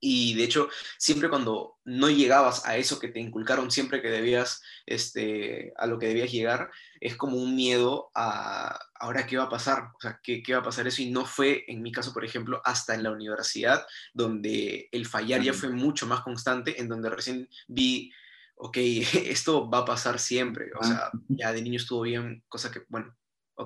Y 0.00 0.34
de 0.34 0.44
hecho, 0.44 0.68
siempre 0.98 1.30
cuando 1.30 1.78
no 1.84 2.10
llegabas 2.10 2.66
a 2.66 2.76
eso 2.76 2.98
que 2.98 3.08
te 3.08 3.20
inculcaron 3.20 3.70
siempre 3.70 4.02
que 4.02 4.10
debías, 4.10 4.60
este, 4.84 5.72
a 5.78 5.86
lo 5.86 5.98
que 5.98 6.08
debías 6.08 6.30
llegar, 6.30 6.70
es 7.00 7.16
como 7.16 7.38
un 7.38 7.56
miedo 7.56 8.10
a, 8.14 8.78
ahora 8.96 9.24
qué 9.24 9.38
va 9.38 9.44
a 9.44 9.48
pasar, 9.48 9.92
o 9.96 10.00
sea, 10.00 10.20
qué, 10.22 10.42
qué 10.42 10.52
va 10.52 10.60
a 10.60 10.64
pasar 10.64 10.86
eso. 10.86 11.00
Y 11.00 11.10
no 11.10 11.24
fue, 11.24 11.64
en 11.68 11.80
mi 11.80 11.90
caso, 11.90 12.12
por 12.12 12.22
ejemplo, 12.22 12.60
hasta 12.64 12.94
en 12.94 13.02
la 13.02 13.12
universidad, 13.12 13.86
donde 14.12 14.90
el 14.92 15.06
fallar 15.06 15.40
ya 15.40 15.54
fue 15.54 15.70
mucho 15.70 16.06
más 16.06 16.20
constante, 16.20 16.78
en 16.78 16.88
donde 16.88 17.08
recién 17.08 17.48
vi, 17.66 18.12
ok, 18.56 18.76
esto 19.24 19.70
va 19.70 19.78
a 19.78 19.84
pasar 19.86 20.18
siempre. 20.18 20.70
O 20.78 20.84
sea, 20.84 21.10
ya 21.28 21.50
de 21.52 21.62
niño 21.62 21.78
estuvo 21.78 22.02
bien, 22.02 22.44
cosa 22.48 22.70
que, 22.70 22.82
bueno, 22.88 23.16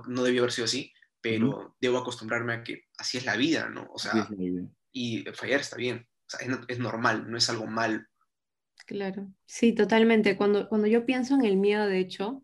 no 0.07 0.23
debió 0.23 0.43
haber 0.43 0.52
sido 0.52 0.67
así, 0.67 0.93
pero 1.21 1.76
debo 1.81 1.99
acostumbrarme 1.99 2.55
a 2.55 2.62
que 2.62 2.85
así 2.97 3.19
es 3.19 3.25
la 3.25 3.37
vida, 3.37 3.69
¿no? 3.69 3.88
O 3.93 3.99
sea, 3.99 4.28
y 4.99 5.25
fallar 5.33 5.61
está 5.61 5.76
bien 5.76 6.07
es, 6.69 6.78
normal, 6.78 7.31
no 7.31 7.37
es 7.37 7.49
algo 7.49 7.67
mal. 7.67 8.07
Claro, 8.87 9.31
sí, 9.47 9.73
totalmente. 9.73 10.37
Cuando, 10.37 10.69
cuando 10.69 10.87
yo 10.87 11.07
pienso 11.07 11.35
en 11.35 11.45
el 11.45 11.57
miedo, 11.57 11.87
de 11.87 11.99
hecho, 11.99 12.43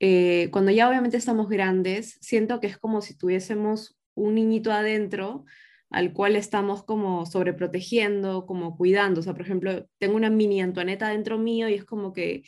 eh, 0.00 0.48
cuando 0.50 0.70
ya 0.70 0.88
obviamente 0.88 1.16
estamos 1.16 1.48
grandes, 1.48 2.18
siento 2.20 2.60
que 2.60 2.66
es 2.66 2.78
como 2.78 3.00
si 3.00 3.16
tuviésemos 3.16 3.96
un 4.14 4.34
niñito 4.34 4.72
adentro 4.72 5.44
al 5.90 6.14
cual 6.14 6.36
estamos 6.36 6.84
como 6.84 7.26
sobreprotegiendo, 7.26 8.46
como 8.46 8.76
cuidando. 8.76 9.20
O 9.20 9.22
sea, 9.22 9.34
por 9.34 9.42
ejemplo, 9.42 9.86
tengo 9.98 10.16
una 10.16 10.30
mini 10.30 10.62
Antoineta 10.62 11.08
dentro 11.08 11.38
mío 11.38 11.68
y 11.68 11.74
es 11.74 11.84
como 11.84 12.14
que 12.14 12.44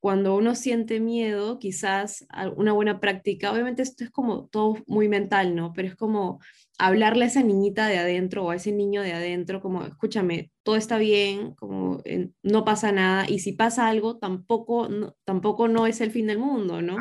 cuando 0.00 0.34
uno 0.36 0.54
siente 0.54 0.98
miedo, 1.00 1.58
quizás 1.58 2.26
una 2.56 2.72
buena 2.72 3.00
práctica, 3.00 3.52
obviamente 3.52 3.82
esto 3.82 4.04
es 4.04 4.10
como 4.10 4.46
todo 4.46 4.76
muy 4.86 5.08
mental, 5.08 5.54
¿no? 5.54 5.72
Pero 5.74 5.88
es 5.88 5.96
como 5.96 6.40
hablarle 6.78 7.24
a 7.24 7.28
esa 7.28 7.42
niñita 7.42 7.86
de 7.86 7.98
adentro 7.98 8.44
o 8.44 8.50
a 8.50 8.56
ese 8.56 8.72
niño 8.72 9.02
de 9.02 9.12
adentro, 9.12 9.60
como, 9.60 9.84
escúchame, 9.84 10.50
todo 10.62 10.76
está 10.76 10.98
bien, 10.98 11.54
como 11.54 12.02
no 12.42 12.64
pasa 12.64 12.92
nada, 12.92 13.28
y 13.28 13.38
si 13.38 13.52
pasa 13.52 13.88
algo, 13.88 14.18
tampoco 14.18 14.88
no, 14.88 15.16
tampoco 15.24 15.68
no 15.68 15.86
es 15.86 16.00
el 16.00 16.10
fin 16.10 16.26
del 16.26 16.38
mundo, 16.38 16.82
¿no? 16.82 16.96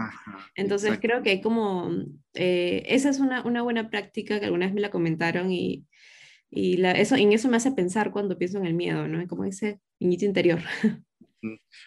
Entonces 0.55 0.99
creo 1.01 1.23
que 1.23 1.31
hay 1.31 1.41
como, 1.41 1.89
eh, 2.33 2.83
esa 2.87 3.09
es 3.09 3.19
una, 3.19 3.43
una, 3.43 3.61
buena 3.63 3.89
práctica 3.89 4.39
que 4.39 4.45
alguna 4.45 4.65
vez 4.67 4.75
me 4.75 4.81
la 4.81 4.91
comentaron 4.91 5.51
y, 5.51 5.85
y 6.49 6.77
la, 6.77 6.91
eso, 6.91 7.15
en 7.15 7.33
eso 7.33 7.49
me 7.49 7.57
hace 7.57 7.71
pensar 7.71 8.11
cuando 8.11 8.37
pienso 8.37 8.57
en 8.57 8.65
el 8.65 8.73
miedo, 8.73 9.07
¿no? 9.07 9.25
Como 9.27 9.45
ese 9.45 9.81
niñito 9.99 10.25
interior. 10.25 10.59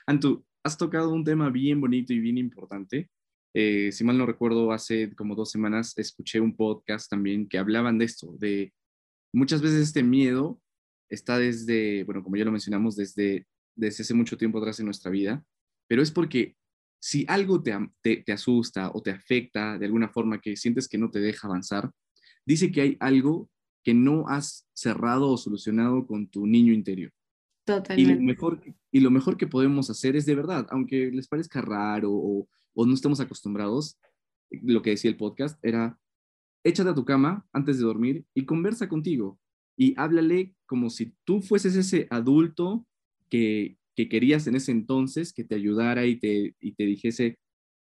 Antu, 0.07 0.45
has 0.63 0.77
tocado 0.77 1.13
un 1.13 1.25
tema 1.25 1.51
bien 1.51 1.81
bonito 1.81 2.13
y 2.13 2.21
bien 2.21 2.39
importante. 2.39 3.09
Eh, 3.61 3.91
si 3.91 4.05
mal 4.05 4.17
no 4.17 4.25
recuerdo, 4.25 4.71
hace 4.71 5.13
como 5.17 5.35
dos 5.35 5.51
semanas 5.51 5.93
escuché 5.99 6.39
un 6.39 6.55
podcast 6.55 7.11
también 7.11 7.49
que 7.49 7.59
hablaban 7.59 7.99
de 7.99 8.05
esto, 8.05 8.37
de 8.39 8.73
muchas 9.33 9.61
veces 9.63 9.81
este 9.81 10.05
miedo 10.05 10.61
está 11.11 11.39
desde, 11.39 12.05
bueno, 12.05 12.23
como 12.23 12.37
ya 12.37 12.45
lo 12.45 12.53
mencionamos, 12.53 12.95
desde, 12.95 13.49
desde 13.75 14.05
hace 14.05 14.15
mucho 14.15 14.39
tiempo 14.39 14.59
atrás 14.59 14.79
en 14.79 14.85
nuestra 14.85 15.11
vida, 15.11 15.45
pero 15.89 16.03
es 16.03 16.13
porque 16.13 16.55
si 17.03 17.25
algo 17.27 17.61
te, 17.61 17.77
te, 18.01 18.33
asusta 18.33 18.93
o 18.95 19.03
te 19.03 19.11
afecta 19.11 19.77
de 19.77 19.87
alguna 19.87 20.09
forma 20.09 20.41
que 20.41 20.57
sientes 20.57 20.87
que 20.87 20.99
no 20.99 21.11
te 21.11 21.19
deja 21.19 21.49
avanzar, 21.49 21.91
dice 22.47 22.71
que 22.71 22.83
hay 22.83 22.97
algo 23.01 23.51
que 23.83 23.93
no 23.93 24.29
has 24.29 24.69
cerrado 24.73 25.33
o 25.33 25.37
solucionado 25.37 26.07
con 26.07 26.29
tu 26.29 26.47
niño 26.47 26.73
interior. 26.73 27.11
Totalmente. 27.65 28.03
Y 28.03 28.15
lo 28.15 28.23
mejor, 28.23 28.63
y 28.93 29.01
lo 29.01 29.11
mejor 29.11 29.37
que 29.37 29.49
podemos 29.49 29.91
hacer 29.91 30.15
es 30.15 30.27
de 30.27 30.37
verdad, 30.37 30.65
aunque 30.71 31.11
les 31.11 31.27
parezca 31.27 31.61
raro 31.61 32.13
o, 32.13 32.49
o 32.79 32.87
no 32.87 32.95
estemos 32.95 33.19
acostumbrados, 33.19 33.99
lo 34.51 34.83
que 34.83 34.91
decía 34.91 35.11
el 35.11 35.17
podcast 35.17 35.59
era, 35.65 35.99
échate 36.63 36.91
a 36.91 36.95
tu 36.95 37.05
cama 37.05 37.45
antes 37.53 37.79
de 37.79 37.85
dormir 37.85 38.25
y 38.35 38.45
conversa 38.45 38.89
contigo 38.89 39.41
y 39.77 39.95
háblale 39.97 40.55
como 40.65 40.89
si 40.89 41.13
tú 41.25 41.41
fueses 41.41 41.75
ese 41.75 42.07
adulto 42.09 42.87
que, 43.29 43.79
que 43.97 44.09
querías 44.09 44.47
en 44.47 44.55
ese 44.55 44.71
entonces, 44.71 45.33
que 45.33 45.43
te 45.43 45.57
ayudara 45.57 46.07
y 46.07 46.21
te, 46.21 46.55
y 46.61 46.73
te 46.73 46.85
dijese, 46.85 47.41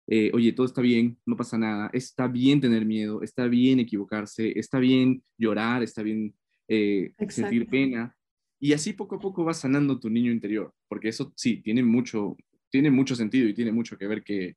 eh, 0.09 0.31
oye, 0.35 0.53
todo 0.53 0.67
está 0.67 0.83
bien, 0.83 1.17
no 1.25 1.39
pasa 1.39 1.57
nada, 1.57 1.89
está 1.95 2.29
bien 2.29 2.61
tener 2.61 2.85
miedo, 2.85 3.23
está 3.23 3.47
bien 3.47 3.81
equivocarse, 3.81 4.59
está 4.59 4.79
bien 4.79 5.23
llorar, 5.39 5.83
está 5.83 6.03
bien 6.03 6.35
eh, 6.69 7.15
sentir 7.31 7.67
pena. 7.67 8.15
Y 8.61 8.75
así 8.75 8.93
poco 8.93 9.15
a 9.15 9.21
poco 9.21 9.43
vas 9.43 9.61
sanando 9.61 9.99
tu 9.99 10.11
niño 10.11 10.31
interior, 10.31 10.75
porque 10.87 11.09
eso 11.09 11.33
sí, 11.35 11.63
tiene 11.63 11.83
mucho, 11.83 12.37
tiene 12.69 12.91
mucho 12.91 13.17
sentido 13.17 13.49
y 13.49 13.55
tiene 13.55 13.73
mucho 13.73 13.97
que 13.97 14.07
ver 14.07 14.23
que, 14.23 14.57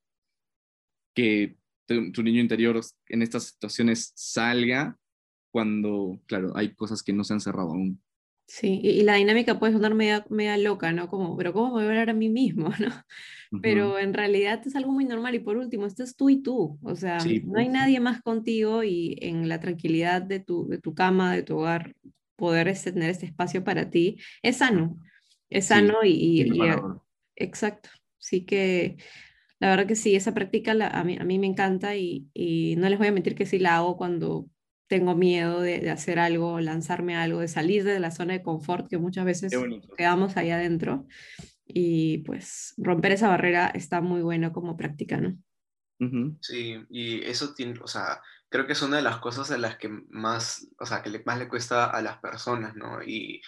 que 1.15 1.55
tu, 1.87 2.23
niño 2.23 2.41
interior 2.41 2.79
en 3.07 3.21
estas 3.21 3.45
situaciones 3.45 4.11
salga 4.15 4.97
cuando, 5.51 6.19
claro, 6.27 6.51
hay 6.55 6.73
cosas 6.75 7.01
que 7.01 7.13
no 7.13 7.23
se 7.23 7.33
han 7.33 7.39
cerrado 7.39 7.69
aún. 7.69 8.01
Sí, 8.47 8.79
y, 8.83 9.01
la 9.01 9.15
dinámica 9.15 9.57
puede 9.57 9.73
sonar 9.73 9.95
media, 9.95 10.23
media 10.29 10.57
loca, 10.57 10.91
¿no? 10.91 11.07
Como, 11.07 11.35
pero 11.35 11.51
¿cómo 11.53 11.67
me 11.67 11.73
voy 11.73 11.85
a 11.85 11.87
hablar 11.87 12.09
a 12.11 12.13
mí 12.13 12.29
mismo, 12.29 12.69
¿no? 12.79 13.61
Pero 13.61 13.97
en 13.97 14.13
realidad 14.13 14.61
es 14.65 14.75
algo 14.75 14.91
muy 14.91 15.05
normal. 15.05 15.33
Y 15.33 15.39
por 15.39 15.57
último, 15.57 15.85
esto 15.85 16.03
es 16.03 16.15
tú 16.15 16.29
y 16.29 16.43
tú, 16.43 16.77
o 16.83 16.95
sea, 16.95 17.17
no 17.45 17.59
hay 17.59 17.69
nadie 17.69 17.99
más 17.99 18.21
contigo 18.21 18.83
y 18.83 19.17
en 19.21 19.47
la 19.47 19.59
tranquilidad 19.59 20.21
de 20.21 20.41
tu, 20.41 20.67
de 20.67 20.77
tu 20.77 20.93
cama, 20.93 21.33
de 21.33 21.43
tu 21.43 21.57
hogar, 21.57 21.95
poder 22.35 22.75
tener 22.77 23.09
este 23.09 23.25
espacio 23.25 23.63
para 23.63 23.89
ti, 23.89 24.17
es 24.41 24.57
sano, 24.57 24.99
es 25.49 25.67
sano 25.67 26.03
y, 26.03 26.41
y, 26.41 26.49
exacto, 27.35 27.89
sí 28.17 28.45
que 28.45 28.97
la 29.59 29.69
verdad 29.69 29.87
que 29.87 29.95
sí, 29.95 30.15
esa 30.15 30.33
práctica 30.33 30.71
a, 30.71 31.03
mí, 31.03 31.17
a 31.19 31.23
mí 31.23 31.39
me 31.39 31.47
encanta 31.47 31.95
y, 31.95 32.27
y, 32.33 32.75
no 32.77 32.89
les 32.89 32.97
voy 32.97 33.07
a 33.07 33.11
mentir 33.11 33.35
que 33.35 33.45
sí 33.45 33.59
la 33.59 33.77
hago 33.77 33.97
cuando 33.97 34.47
tengo 34.87 35.15
miedo 35.15 35.61
de, 35.61 35.89
hacer 35.89 36.19
algo, 36.19 36.59
lanzarme 36.59 37.15
a 37.15 37.23
algo, 37.23 37.39
de 37.39 37.47
salir 37.47 37.83
de 37.83 37.99
la 37.99 38.11
zona 38.11 38.33
de 38.33 38.43
confort 38.43 38.87
que 38.87 38.97
muchas 38.97 39.25
veces 39.25 39.53
quedamos 39.97 40.37
ahí 40.37 40.51
adentro. 40.51 41.07
Y 41.65 42.19
pues 42.19 42.75
romper 42.77 43.13
esa 43.13 43.29
barrera 43.29 43.67
está 43.67 44.01
muy 44.01 44.21
bueno 44.21 44.51
como 44.53 44.77
práctica, 44.77 45.17
¿no? 45.17 45.37
Sí, 46.41 46.75
y 46.89 47.23
eso 47.23 47.55
tiene, 47.55 47.79
o 47.81 47.87
sea, 47.87 48.21
creo 48.49 48.67
que 48.67 48.73
es 48.73 48.81
una 48.81 48.97
de 48.97 49.01
las 49.01 49.17
cosas 49.17 49.49
a 49.49 49.57
las 49.57 49.77
que 49.77 49.89
más, 50.09 50.67
o 50.77 50.85
sea, 50.85 51.01
que 51.01 51.23
más 51.25 51.39
le 51.39 51.47
cuesta 51.47 51.85
a 51.85 52.01
las 52.01 52.19
personas, 52.19 52.75
¿no? 52.75 53.01
Y 53.01 53.41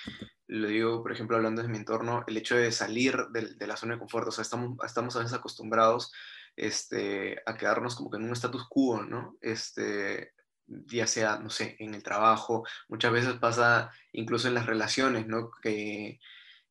lo 0.48 0.68
digo, 0.68 1.02
por 1.04 1.12
ejemplo, 1.12 1.36
hablando 1.36 1.62
de 1.62 1.68
mi 1.68 1.78
entorno, 1.78 2.24
el 2.28 2.38
hecho 2.38 2.56
de 2.56 2.72
salir 2.72 3.28
de, 3.32 3.68
la 3.68 3.78
zona 3.78 3.94
de 3.94 4.00
confort, 4.00 4.28
o 4.28 4.32
sea, 4.32 4.42
estamos, 4.42 4.78
estamos 4.86 5.16
a 5.16 5.20
veces 5.20 5.34
acostumbrados 5.34 6.12
este, 6.56 7.42
a 7.46 7.56
quedarnos 7.58 7.96
como 7.96 8.10
que 8.10 8.18
en 8.18 8.24
un 8.24 8.34
status 8.34 8.66
quo, 8.70 9.04
¿no? 9.04 9.38
Este, 9.42 10.34
ya 10.68 11.08
sea, 11.08 11.40
no 11.40 11.50
sé, 11.50 11.76
en 11.80 11.94
el 11.94 12.04
trabajo, 12.04 12.66
muchas 12.88 13.12
veces 13.12 13.34
pasa 13.36 13.92
incluso 14.14 14.48
en 14.48 14.54
las 14.54 14.66
relaciones, 14.66 15.28
¿no? 15.28 15.52
Que 15.62 16.20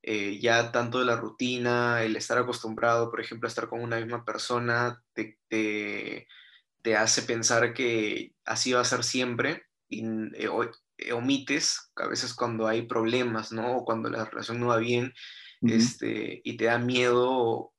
eh, 0.02 0.38
ya 0.40 0.72
tanto 0.72 1.00
de 1.00 1.04
la 1.04 1.16
rutina, 1.16 2.02
el 2.02 2.16
estar 2.16 2.38
acostumbrado, 2.38 3.10
por 3.10 3.20
ejemplo, 3.20 3.46
a 3.46 3.50
estar 3.50 3.68
con 3.68 3.82
una 3.82 3.98
misma 3.98 4.24
persona, 4.24 5.02
te, 5.12 5.38
te, 5.48 6.26
hace 6.96 7.22
pensar 7.22 7.74
que 7.74 8.34
así 8.44 8.72
va 8.72 8.80
a 8.80 8.84
ser 8.84 9.02
siempre 9.02 9.64
y 9.88 10.04
eh, 10.36 10.48
eh, 10.98 11.12
omites 11.12 11.92
a 11.96 12.06
veces 12.06 12.34
cuando 12.34 12.66
hay 12.66 12.82
problemas, 12.82 13.52
¿no? 13.52 13.78
O 13.78 13.84
cuando 13.84 14.10
la 14.10 14.24
relación 14.24 14.60
no 14.60 14.68
va 14.68 14.78
bien, 14.78 15.12
este, 15.62 16.42
y 16.44 16.56
te 16.56 16.66
da 16.66 16.78
miedo 16.78 17.72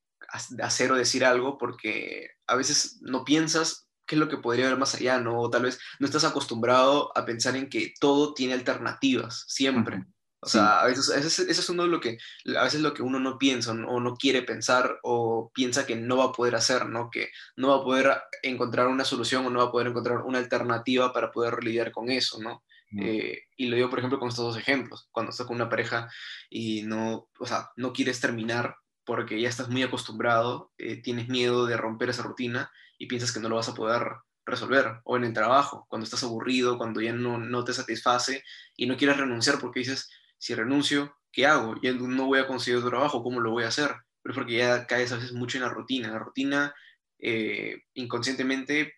hacer 0.60 0.92
o 0.92 0.96
decir 0.96 1.24
algo 1.24 1.58
porque 1.58 2.32
a 2.48 2.56
veces 2.56 3.00
no 3.02 3.24
piensas 3.24 3.88
qué 4.06 4.16
es 4.16 4.20
lo 4.20 4.30
que 4.30 4.38
podría 4.38 4.66
haber 4.66 4.80
más 4.80 4.96
allá, 4.96 5.20
¿no? 5.20 5.40
O 5.40 5.50
tal 5.50 5.64
vez 5.64 5.80
no 6.00 6.06
estás 6.06 6.24
acostumbrado 6.24 7.12
a 7.16 7.26
pensar 7.26 7.56
en 7.56 7.70
que 7.70 7.94
todo 8.00 8.34
tiene 8.34 8.54
alternativas, 8.54 9.46
siempre. 9.48 10.06
O 10.40 10.48
sea, 10.48 10.82
a 10.82 10.86
veces, 10.86 11.10
eso 11.10 11.44
es 11.48 11.70
uno 11.70 11.84
de 11.84 11.90
lo 11.90 12.00
que, 12.00 12.18
a 12.58 12.64
veces 12.64 12.82
lo 12.82 12.94
que 12.94 13.02
uno 13.02 13.20
no 13.20 13.38
piensa 13.38 13.72
o 13.72 14.00
no 14.00 14.16
quiere 14.16 14.44
pensar 14.44 15.00
o 15.02 15.52
piensa 15.54 15.86
que 15.86 15.96
no 15.96 16.18
va 16.18 16.26
a 16.26 16.32
poder 16.32 16.56
hacer, 16.56 16.86
¿no? 16.86 17.10
Que 17.10 17.32
no 17.56 17.70
va 17.70 17.78
a 17.78 17.84
poder 17.84 18.22
encontrar 18.44 18.88
una 18.88 19.04
solución 19.04 19.46
o 19.46 19.50
no 19.50 19.60
va 19.60 19.66
a 19.66 19.72
poder 19.72 19.88
encontrar 19.88 20.20
una 20.22 20.38
alternativa 20.38 21.12
para 21.12 21.32
poder 21.32 21.64
lidiar 21.64 21.92
con 21.92 22.10
eso, 22.12 22.40
¿no? 22.40 22.64
Eh, 22.96 23.40
y 23.58 23.68
lo 23.68 23.76
digo, 23.76 23.90
por 23.90 24.00
ejemplo, 24.00 24.20
con 24.20 24.30
estos 24.30 24.46
dos 24.46 24.58
ejemplos. 24.58 25.08
Cuando 25.12 25.32
estás 25.32 25.48
con 25.48 25.56
una 25.56 25.70
pareja 25.70 26.10
y 26.50 26.84
no, 26.84 27.30
o 27.40 27.46
sea, 27.46 27.70
no 27.76 27.94
quieres 27.94 28.20
terminar 28.20 28.76
porque 29.06 29.40
ya 29.40 29.50
estás 29.50 29.70
muy 29.70 29.84
acostumbrado, 29.84 30.72
eh, 30.78 31.02
tienes 31.02 31.30
miedo 31.30 31.66
de 31.66 31.78
romper 31.78 32.10
esa 32.10 32.24
rutina 32.24 32.72
y 32.98 33.08
piensas 33.08 33.32
que 33.32 33.40
no 33.40 33.50
lo 33.50 33.56
vas 33.56 33.70
a 33.70 33.74
poder 33.74 34.04
resolver, 34.46 35.02
o 35.04 35.18
en 35.18 35.26
el 35.26 35.34
trabajo, 35.34 35.86
cuando 35.90 36.06
estás 36.06 36.24
aburrido, 36.24 36.78
cuando 36.78 37.02
ya 37.02 37.12
no, 37.14 37.38
no 37.38 37.64
te 37.66 37.74
satisface 37.74 38.44
y 38.78 38.86
no 38.86 38.96
quieres 38.96 39.18
renunciar 39.18 39.60
porque 39.60 39.80
dices, 39.80 40.10
si 40.38 40.56
renuncio, 40.56 41.18
¿qué 41.34 41.46
hago? 41.46 41.76
Ya 41.82 41.92
no 41.94 42.26
voy 42.26 42.40
a 42.40 42.48
conseguir 42.48 42.84
trabajo, 42.86 43.24
¿cómo 43.24 43.42
lo 43.42 43.52
voy 43.52 43.66
a 43.66 43.70
hacer? 43.70 43.92
Pero 44.22 44.34
es 44.34 44.38
porque 44.38 44.58
ya 44.58 44.88
caes 44.88 45.12
a 45.12 45.16
veces 45.16 45.34
mucho 45.34 45.58
en 45.58 45.64
la 45.64 45.70
rutina. 45.70 46.12
La 46.12 46.20
rutina 46.20 46.74
eh, 47.20 47.84
inconscientemente 47.94 48.94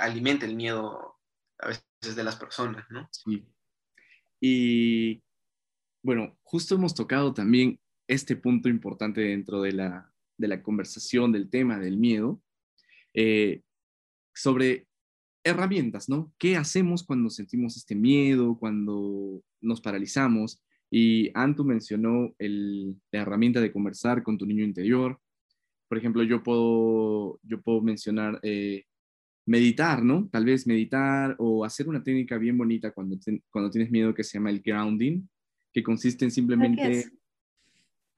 alimenta 0.00 0.46
el 0.46 0.56
miedo 0.56 1.16
a 1.58 1.68
veces 1.68 1.86
de 2.14 2.24
las 2.24 2.36
personas, 2.36 2.84
¿no? 2.90 3.08
Sí. 3.10 3.44
Y 4.40 5.22
bueno, 6.02 6.38
justo 6.42 6.76
hemos 6.76 6.94
tocado 6.94 7.34
también 7.34 7.80
este 8.06 8.36
punto 8.36 8.68
importante 8.68 9.22
dentro 9.22 9.62
de 9.62 9.72
la, 9.72 10.12
de 10.36 10.48
la 10.48 10.62
conversación 10.62 11.32
del 11.32 11.50
tema 11.50 11.78
del 11.78 11.96
miedo, 11.96 12.40
eh, 13.14 13.62
sobre 14.34 14.86
herramientas, 15.42 16.08
¿no? 16.08 16.32
¿Qué 16.38 16.56
hacemos 16.56 17.04
cuando 17.04 17.30
sentimos 17.30 17.76
este 17.76 17.94
miedo, 17.94 18.58
cuando 18.58 19.42
nos 19.60 19.80
paralizamos? 19.80 20.62
Y 20.90 21.30
Antu 21.34 21.64
mencionó 21.64 22.34
el, 22.38 22.96
la 23.10 23.22
herramienta 23.22 23.60
de 23.60 23.72
conversar 23.72 24.22
con 24.22 24.38
tu 24.38 24.46
niño 24.46 24.64
interior. 24.64 25.18
Por 25.88 25.98
ejemplo, 25.98 26.22
yo 26.22 26.42
puedo, 26.42 27.40
yo 27.42 27.60
puedo 27.62 27.80
mencionar 27.80 28.38
eh, 28.42 28.84
meditar, 29.46 30.02
¿no? 30.02 30.28
Tal 30.30 30.44
vez 30.44 30.66
meditar 30.66 31.36
o 31.38 31.64
hacer 31.64 31.88
una 31.88 32.02
técnica 32.02 32.36
bien 32.36 32.58
bonita 32.58 32.90
cuando, 32.90 33.16
cuando 33.50 33.70
tienes 33.70 33.90
miedo 33.90 34.14
que 34.14 34.24
se 34.24 34.38
llama 34.38 34.50
el 34.50 34.60
grounding, 34.60 35.26
que 35.72 35.82
consiste 35.82 36.24
en 36.24 36.30
simplemente... 36.30 37.10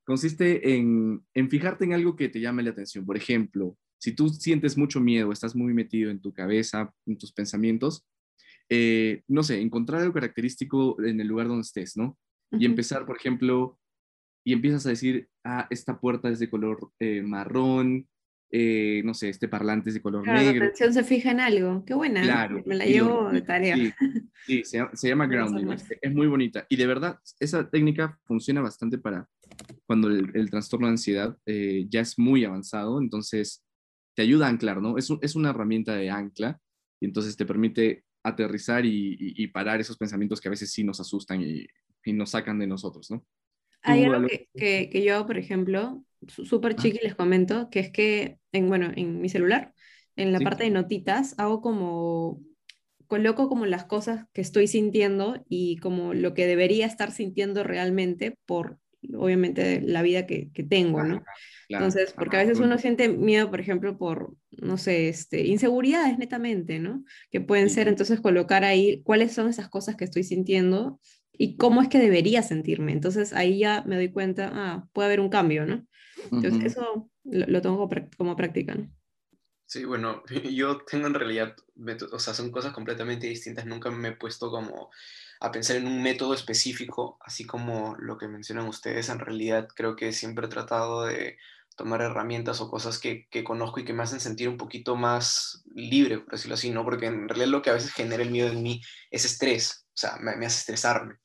Consiste 0.04 0.74
en, 0.74 1.22
en 1.34 1.50
fijarte 1.50 1.84
en 1.84 1.92
algo 1.92 2.16
que 2.16 2.30
te 2.30 2.40
llame 2.40 2.62
la 2.62 2.70
atención. 2.70 3.04
Por 3.04 3.18
ejemplo, 3.18 3.76
si 3.98 4.12
tú 4.12 4.30
sientes 4.30 4.78
mucho 4.78 5.00
miedo, 5.00 5.30
estás 5.32 5.54
muy 5.54 5.74
metido 5.74 6.10
en 6.10 6.18
tu 6.18 6.32
cabeza, 6.32 6.94
en 7.04 7.18
tus 7.18 7.30
pensamientos, 7.30 8.06
eh, 8.70 9.22
no 9.28 9.42
sé, 9.42 9.60
encontrar 9.60 10.00
algo 10.00 10.14
característico 10.14 11.02
en 11.02 11.20
el 11.20 11.26
lugar 11.26 11.48
donde 11.48 11.60
estés, 11.60 11.96
¿no? 11.96 12.16
Y 12.52 12.64
empezar, 12.64 13.04
por 13.04 13.16
ejemplo, 13.16 13.78
y 14.44 14.54
empiezas 14.54 14.86
a 14.86 14.90
decir, 14.90 15.28
ah, 15.44 15.66
esta 15.68 16.00
puerta 16.00 16.30
es 16.30 16.38
de 16.38 16.48
color 16.48 16.90
eh, 16.98 17.20
marrón, 17.22 18.08
eh, 18.50 19.02
no 19.04 19.12
sé, 19.12 19.28
este 19.28 19.46
parlante 19.46 19.90
es 19.90 19.94
de 19.94 20.00
color 20.00 20.26
negro. 20.26 20.60
La 20.60 20.66
atención 20.66 20.94
se 20.94 21.04
fija 21.04 21.30
en 21.30 21.40
algo, 21.40 21.84
qué 21.84 21.94
buena, 21.94 22.22
claro, 22.22 22.62
me 22.64 22.76
la 22.76 22.86
llevo 22.86 23.30
de 23.30 23.42
tarea. 23.42 23.76
Sí, 24.46 24.62
se, 24.64 25.08
llama, 25.08 25.26
grounding, 25.26 25.76
es, 26.00 26.14
muy 26.14 26.26
bonita. 26.26 26.66
Y 26.68 26.76
de 26.76 26.86
verdad, 26.86 27.18
esa 27.40 27.68
técnica 27.68 28.18
funciona 28.24 28.60
bastante 28.60 28.96
para 28.98 29.28
cuando 29.86 30.08
el, 30.08 30.50
trastorno 30.50 30.86
de 30.86 30.92
ansiedad 30.92 31.36
ya 31.46 32.00
es 32.00 32.18
muy 32.18 32.44
avanzado, 32.44 33.00
entonces 33.00 33.64
te 34.14 34.22
ayuda 34.22 34.46
a 34.46 34.50
anclar, 34.50 34.80
¿no? 34.80 34.96
Es, 34.96 35.08
es 35.20 35.36
una 35.36 35.50
herramienta 35.50 35.94
de 35.94 36.10
ancla 36.10 36.58
y 37.00 37.06
entonces 37.06 37.36
te 37.36 37.46
permite 37.46 38.04
aterrizar 38.22 38.84
y, 38.84 39.46
parar 39.48 39.80
esos 39.80 39.96
pensamientos 39.96 40.40
que 40.40 40.48
a 40.48 40.50
veces 40.50 40.72
sí 40.72 40.84
nos 40.84 41.00
asustan 41.00 41.42
y, 41.42 41.66
nos 42.12 42.30
sacan 42.30 42.58
de 42.58 42.66
nosotros, 42.66 43.10
¿no? 43.10 43.26
Hay 43.82 44.04
algo 44.04 44.26
que, 44.54 44.88
que, 44.90 45.04
yo, 45.04 45.26
por 45.26 45.36
ejemplo, 45.36 46.02
súper 46.26 46.74
chiqui 46.76 46.98
les 47.02 47.14
comento, 47.14 47.70
que 47.70 47.80
es 47.80 47.90
que, 47.90 48.38
en, 48.52 48.68
bueno, 48.68 48.90
en 48.94 49.20
mi 49.20 49.28
celular, 49.28 49.74
en 50.16 50.32
la 50.32 50.40
parte 50.40 50.64
de 50.64 50.70
notitas, 50.70 51.34
hago 51.38 51.60
como, 51.60 52.40
coloco 53.06 53.48
como 53.48 53.66
las 53.66 53.84
cosas 53.84 54.26
que 54.32 54.40
estoy 54.40 54.66
sintiendo 54.66 55.44
y 55.48 55.76
como 55.78 56.14
lo 56.14 56.34
que 56.34 56.46
debería 56.46 56.86
estar 56.86 57.12
sintiendo 57.12 57.62
realmente 57.62 58.36
por 58.46 58.78
obviamente, 59.14 59.80
la 59.80 60.02
vida 60.02 60.26
que, 60.26 60.50
que 60.52 60.62
tengo, 60.62 61.02
¿no? 61.02 61.22
Entonces, 61.68 62.12
porque 62.12 62.36
a 62.36 62.40
veces 62.40 62.58
uno 62.58 62.78
siente 62.78 63.08
miedo, 63.08 63.50
por 63.50 63.60
ejemplo, 63.60 63.98
por, 63.98 64.34
no 64.50 64.78
sé, 64.78 65.08
este, 65.08 65.46
inseguridades 65.46 66.18
netamente, 66.18 66.78
¿no? 66.78 67.04
Que 67.30 67.40
pueden 67.40 67.70
ser, 67.70 67.88
entonces, 67.88 68.20
colocar 68.20 68.64
ahí 68.64 69.02
cuáles 69.04 69.32
son 69.32 69.48
esas 69.48 69.68
cosas 69.68 69.96
que 69.96 70.04
estoy 70.04 70.24
sintiendo 70.24 71.00
y 71.32 71.56
cómo 71.56 71.82
es 71.82 71.88
que 71.88 71.98
debería 71.98 72.42
sentirme. 72.42 72.92
Entonces, 72.92 73.32
ahí 73.32 73.58
ya 73.58 73.84
me 73.86 73.96
doy 73.96 74.10
cuenta, 74.10 74.50
ah, 74.52 74.88
puede 74.92 75.06
haber 75.06 75.20
un 75.20 75.28
cambio, 75.28 75.66
¿no? 75.66 75.86
Entonces, 76.30 76.64
eso 76.64 77.10
lo, 77.24 77.46
lo, 77.46 77.62
tengo 77.62 77.88
como 78.16 78.36
práctica, 78.36 78.74
¿no? 78.74 78.90
Sí, 79.68 79.84
bueno, 79.84 80.22
yo 80.50 80.78
tengo 80.78 81.06
en 81.06 81.14
realidad, 81.14 81.54
o 82.10 82.18
sea, 82.18 82.34
son 82.34 82.50
cosas 82.50 82.72
completamente 82.72 83.26
distintas. 83.26 83.66
Nunca 83.66 83.90
me 83.90 84.08
he 84.08 84.16
puesto 84.16 84.50
como 84.50 84.90
a 85.40 85.52
pensar 85.52 85.76
en 85.76 85.86
un 85.86 86.02
método 86.02 86.34
específico, 86.34 87.18
así 87.20 87.44
como 87.44 87.94
lo 87.98 88.16
que 88.16 88.28
mencionan 88.28 88.66
ustedes. 88.66 89.10
En 89.10 89.18
realidad, 89.18 89.68
creo 89.74 89.94
que 89.94 90.12
siempre 90.12 90.46
he 90.46 90.48
tratado 90.48 91.04
de 91.04 91.36
tomar 91.76 92.00
herramientas 92.00 92.60
o 92.60 92.70
cosas 92.70 92.98
que, 92.98 93.28
que, 93.30 93.44
conozco 93.44 93.78
y 93.78 93.84
que 93.84 93.92
me 93.92 94.02
hacen 94.02 94.20
sentir 94.20 94.48
un 94.48 94.56
poquito 94.56 94.96
más 94.96 95.62
libre, 95.74 96.18
por 96.18 96.32
decirlo 96.32 96.54
así, 96.54 96.70
¿no? 96.70 96.82
Porque 96.82 97.06
en 97.06 97.28
realidad 97.28 97.48
lo 97.48 97.62
que 97.62 97.70
a 97.70 97.74
veces 97.74 97.92
genera 97.92 98.22
el 98.22 98.30
miedo 98.30 98.48
en 98.48 98.62
mí 98.62 98.82
es 99.10 99.24
estrés, 99.24 99.86
o 99.88 99.96
sea, 99.96 100.16
me, 100.16 100.34
me 100.36 100.46
hace 100.46 100.58
estresarme. 100.60 101.18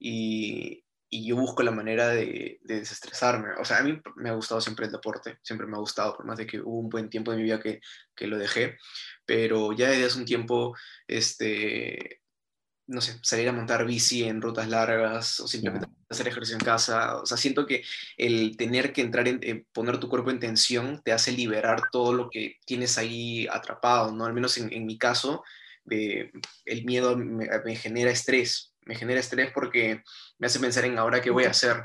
Y, 0.00 0.83
y, 1.18 1.26
yo 1.26 1.36
busco 1.36 1.62
la 1.62 1.70
manera 1.70 2.08
de, 2.08 2.58
de, 2.62 2.80
desestresarme. 2.80 3.48
O 3.60 3.64
sea, 3.64 3.78
a 3.78 3.82
mí 3.82 4.00
me 4.16 4.30
ha 4.30 4.34
gustado 4.34 4.60
siempre 4.60 4.86
el 4.86 4.92
deporte, 4.92 5.38
siempre 5.42 5.66
me 5.66 5.76
ha 5.76 5.80
gustado, 5.80 6.16
por 6.16 6.26
más 6.26 6.38
de 6.38 6.46
que 6.46 6.60
hubo 6.60 6.78
un 6.78 6.88
buen 6.88 7.08
tiempo 7.10 7.30
de 7.30 7.36
mi 7.38 7.44
vida 7.44 7.60
que, 7.60 7.80
que 8.14 8.26
lo 8.26 8.38
dejé, 8.38 8.76
pero 9.26 9.72
ya 9.72 9.90
desde 9.90 10.06
hace 10.06 10.18
un 10.18 10.24
tiempo, 10.24 10.76
este, 11.06 12.22
no 12.86 13.00
sé, 13.00 13.18
salir 13.22 13.48
a 13.48 13.52
montar 13.52 13.86
bici 13.86 14.24
en 14.24 14.42
rutas 14.42 14.68
largas 14.68 15.40
o 15.40 15.48
simplemente 15.48 15.88
hacer 16.08 16.28
ejercicio 16.28 16.56
en 16.56 16.64
casa. 16.64 17.16
O 17.16 17.26
sea, 17.26 17.36
siento 17.36 17.66
que 17.66 17.82
el 18.16 18.56
tener 18.56 18.92
que 18.92 19.00
entrar 19.02 19.26
en, 19.28 19.40
eh, 19.42 19.64
poner 19.72 19.98
tu 19.98 20.08
cuerpo 20.08 20.30
en 20.30 20.40
tensión 20.40 21.00
te 21.04 21.12
hace 21.12 21.32
liberar 21.32 21.84
todo 21.90 22.12
lo 22.12 22.30
que 22.30 22.58
tienes 22.66 22.98
ahí 22.98 23.46
atrapado, 23.50 24.12
¿no? 24.12 24.26
Al 24.26 24.34
menos 24.34 24.58
en, 24.58 24.72
en 24.72 24.86
mi 24.86 24.98
caso, 24.98 25.42
eh, 25.90 26.30
el 26.64 26.84
miedo 26.84 27.16
me, 27.16 27.48
me, 27.64 27.76
genera 27.76 28.10
estrés. 28.10 28.73
Me 28.86 28.94
genera 28.94 29.20
estrés 29.20 29.50
porque 29.52 30.02
me 30.38 30.46
hace 30.46 30.60
pensar 30.60 30.84
en 30.84 30.98
ahora 30.98 31.20
qué 31.20 31.30
voy 31.30 31.44
a 31.44 31.50
hacer. 31.50 31.84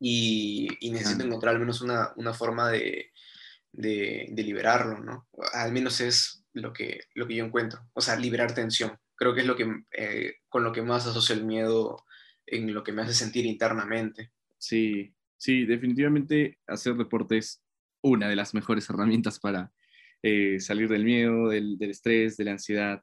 Y, 0.00 0.68
y 0.80 0.90
necesito 0.90 1.24
encontrar 1.24 1.54
al 1.54 1.60
menos 1.60 1.80
una, 1.80 2.12
una 2.16 2.32
forma 2.32 2.70
de, 2.70 3.10
de, 3.72 4.28
de, 4.30 4.42
liberarlo, 4.44 5.00
¿no? 5.00 5.28
Al 5.52 5.72
menos 5.72 6.00
es 6.00 6.44
lo 6.52 6.72
que, 6.72 7.00
lo 7.14 7.26
que 7.26 7.34
yo 7.34 7.44
encuentro. 7.44 7.88
O 7.94 8.00
sea, 8.00 8.14
liberar 8.16 8.54
tensión 8.54 8.96
creo 9.18 9.34
que 9.34 9.40
es 9.40 9.46
lo 9.46 9.56
que, 9.56 9.82
eh, 9.92 10.36
con 10.48 10.64
lo 10.64 10.72
que 10.72 10.80
más 10.80 11.06
asocio 11.06 11.34
el 11.34 11.44
miedo 11.44 12.04
en 12.46 12.72
lo 12.72 12.82
que 12.82 12.92
me 12.92 13.02
hace 13.02 13.12
sentir 13.12 13.44
internamente. 13.44 14.30
Sí, 14.56 15.12
sí, 15.36 15.66
definitivamente 15.66 16.58
hacer 16.66 16.94
deporte 16.94 17.36
es 17.36 17.62
una 18.00 18.28
de 18.28 18.36
las 18.36 18.54
mejores 18.54 18.88
herramientas 18.88 19.38
para 19.40 19.72
eh, 20.22 20.60
salir 20.60 20.88
del 20.88 21.04
miedo, 21.04 21.48
del, 21.48 21.76
del, 21.76 21.90
estrés, 21.90 22.36
de 22.36 22.44
la 22.44 22.52
ansiedad. 22.52 23.02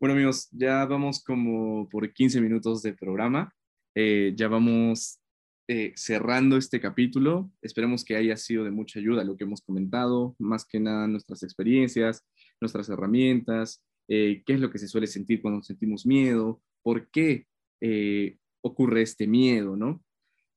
Bueno 0.00 0.14
amigos, 0.14 0.48
ya 0.52 0.84
vamos 0.84 1.24
como 1.24 1.88
por 1.88 2.12
15 2.12 2.40
minutos 2.40 2.82
de 2.82 2.92
programa. 2.92 3.52
Eh, 3.96 4.32
ya 4.36 4.46
vamos 4.46 5.18
eh, 5.66 5.92
cerrando 5.96 6.56
este 6.56 6.80
capítulo. 6.80 7.50
Esperemos 7.62 8.04
que 8.04 8.14
haya 8.14 8.36
sido 8.36 8.62
de 8.62 8.70
mucha 8.70 9.00
ayuda 9.00 9.24
lo 9.24 9.36
que 9.36 9.42
hemos 9.42 9.60
comentado, 9.60 10.36
más 10.38 10.64
que 10.64 10.78
nada 10.78 11.08
nuestras 11.08 11.42
experiencias, 11.42 12.24
nuestras 12.60 12.88
herramientas, 12.88 13.82
eh, 14.06 14.44
qué 14.46 14.52
es 14.52 14.60
lo 14.60 14.70
que 14.70 14.78
se 14.78 14.86
suele 14.86 15.08
sentir 15.08 15.42
cuando 15.42 15.64
sentimos 15.64 16.06
miedo, 16.06 16.62
por 16.84 17.10
qué 17.10 17.48
eh, 17.80 18.38
ocurre 18.60 19.02
este 19.02 19.26
miedo, 19.26 19.76
¿no? 19.76 20.00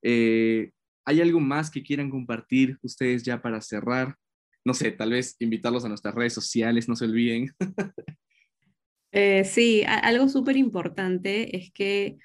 Eh, 0.04 0.72
¿Hay 1.04 1.20
algo 1.20 1.40
más 1.40 1.72
que 1.72 1.82
quieran 1.82 2.12
compartir 2.12 2.78
ustedes 2.84 3.24
ya 3.24 3.42
para 3.42 3.60
cerrar? 3.60 4.16
No 4.64 4.76
sé, 4.76 4.92
tal 4.92 5.14
vez 5.14 5.36
invitarlos 5.40 5.84
a 5.84 5.90
nuestras 5.90 6.14
redes 6.14 6.34
sociales, 6.34 6.88
no 6.88 6.96
se 6.96 7.06
olviden. 7.06 7.48
sí, 9.12 9.84
algo 9.86 10.30
súper 10.30 10.58
importante 10.58 11.58
es 11.58 11.72
que 11.72 12.18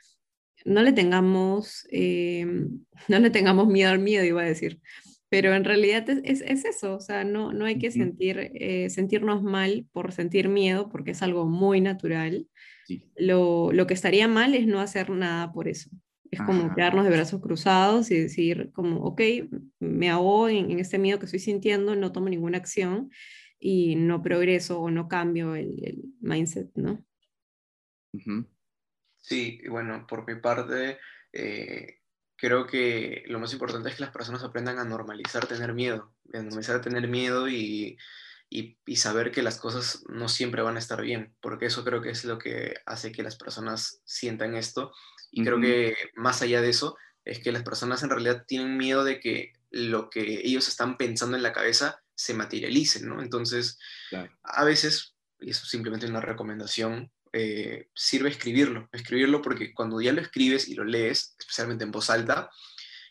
no 0.64 0.82
le 0.82 0.92
tengamos, 0.92 1.86
no 3.08 3.18
le 3.18 3.30
tengamos 3.30 3.66
miedo 3.68 3.90
al 3.90 3.98
miedo, 3.98 4.24
iba 4.24 4.42
a 4.42 4.46
decir 4.46 4.80
pero 5.28 5.54
en 5.54 5.64
realidad 5.64 6.08
es, 6.08 6.40
es, 6.40 6.64
eso, 6.64 6.94
o 6.94 7.00
sea, 7.00 7.24
no, 7.24 7.52
no 7.52 7.64
hay 7.64 7.78
que 7.78 7.90
sentir, 7.90 8.52
eh, 8.54 8.88
sentirnos 8.90 9.42
mal 9.42 9.86
por 9.92 10.12
sentir 10.12 10.48
miedo, 10.48 10.88
porque 10.88 11.10
es 11.12 11.22
algo 11.22 11.46
muy 11.46 11.80
natural. 11.80 12.46
Sí. 12.86 13.02
Lo, 13.16 13.72
lo, 13.72 13.86
que 13.86 13.94
estaría 13.94 14.28
mal 14.28 14.54
es 14.54 14.66
no 14.66 14.80
hacer 14.80 15.10
nada 15.10 15.52
por 15.52 15.66
eso. 15.66 15.90
Es 16.30 16.40
como 16.40 16.74
quedarnos 16.74 17.04
de 17.04 17.10
brazos 17.10 17.40
cruzados 17.40 18.10
y 18.10 18.18
decir 18.18 18.70
como, 18.72 19.00
ok, 19.02 19.20
me 19.80 20.10
ahogo 20.10 20.48
en, 20.48 20.70
en, 20.70 20.80
este 20.80 20.98
miedo 20.98 21.18
que 21.18 21.26
estoy 21.26 21.40
sintiendo, 21.40 21.96
no 21.96 22.12
tomo 22.12 22.28
ninguna 22.28 22.58
acción 22.58 23.10
y 23.58 23.96
no 23.96 24.22
progreso 24.22 24.80
o 24.80 24.90
no 24.90 25.08
cambio 25.08 25.54
el, 25.54 25.82
el 25.84 26.04
mindset, 26.20 26.70
¿no? 26.74 27.04
Sí, 29.16 29.60
bueno, 29.68 30.06
por 30.06 30.26
mi 30.26 30.40
parte, 30.40 30.98
eh, 31.32 32.00
creo 32.36 32.66
que 32.66 33.24
lo 33.26 33.38
más 33.38 33.52
importante 33.52 33.88
es 33.88 33.96
que 33.96 34.02
las 34.02 34.12
personas 34.12 34.42
aprendan 34.42 34.78
a 34.78 34.84
normalizar 34.84 35.46
tener 35.46 35.74
miedo, 35.74 36.14
a 36.32 36.38
normalizar 36.38 36.80
tener 36.80 37.08
miedo 37.08 37.48
y, 37.48 37.98
y, 38.48 38.78
y, 38.86 38.96
saber 38.96 39.32
que 39.32 39.42
las 39.42 39.58
cosas 39.58 40.04
no 40.08 40.28
siempre 40.28 40.62
van 40.62 40.76
a 40.76 40.78
estar 40.78 41.02
bien, 41.02 41.34
porque 41.40 41.66
eso 41.66 41.84
creo 41.84 42.00
que 42.00 42.10
es 42.10 42.24
lo 42.24 42.38
que 42.38 42.74
hace 42.86 43.12
que 43.12 43.22
las 43.22 43.36
personas 43.36 44.00
sientan 44.04 44.54
esto. 44.54 44.92
Y 45.30 45.40
uh 45.40 45.44
-huh. 45.44 45.46
creo 45.46 45.60
que 45.60 45.96
más 46.14 46.40
allá 46.42 46.60
de 46.60 46.70
eso, 46.70 46.96
es 47.24 47.40
que 47.40 47.52
las 47.52 47.64
personas 47.64 48.02
en 48.02 48.10
realidad 48.10 48.44
tienen 48.46 48.76
miedo 48.76 49.02
de 49.04 49.18
que 49.18 49.52
lo 49.70 50.08
que 50.08 50.40
ellos 50.44 50.68
están 50.68 50.96
pensando 50.96 51.36
en 51.36 51.42
la 51.42 51.52
cabeza 51.52 52.00
se 52.16 52.34
materialice, 52.34 53.00
¿no? 53.02 53.22
Entonces, 53.22 53.78
claro. 54.10 54.36
a 54.42 54.64
veces, 54.64 55.14
y 55.38 55.50
eso 55.50 55.62
es 55.62 55.70
simplemente 55.70 56.06
una 56.06 56.20
recomendación, 56.20 57.12
eh, 57.32 57.88
sirve 57.94 58.30
escribirlo, 58.30 58.88
escribirlo 58.92 59.42
porque 59.42 59.74
cuando 59.74 60.00
ya 60.00 60.12
lo 60.12 60.22
escribes 60.22 60.68
y 60.68 60.74
lo 60.74 60.84
lees, 60.84 61.36
especialmente 61.38 61.84
en 61.84 61.90
voz 61.90 62.08
alta, 62.08 62.50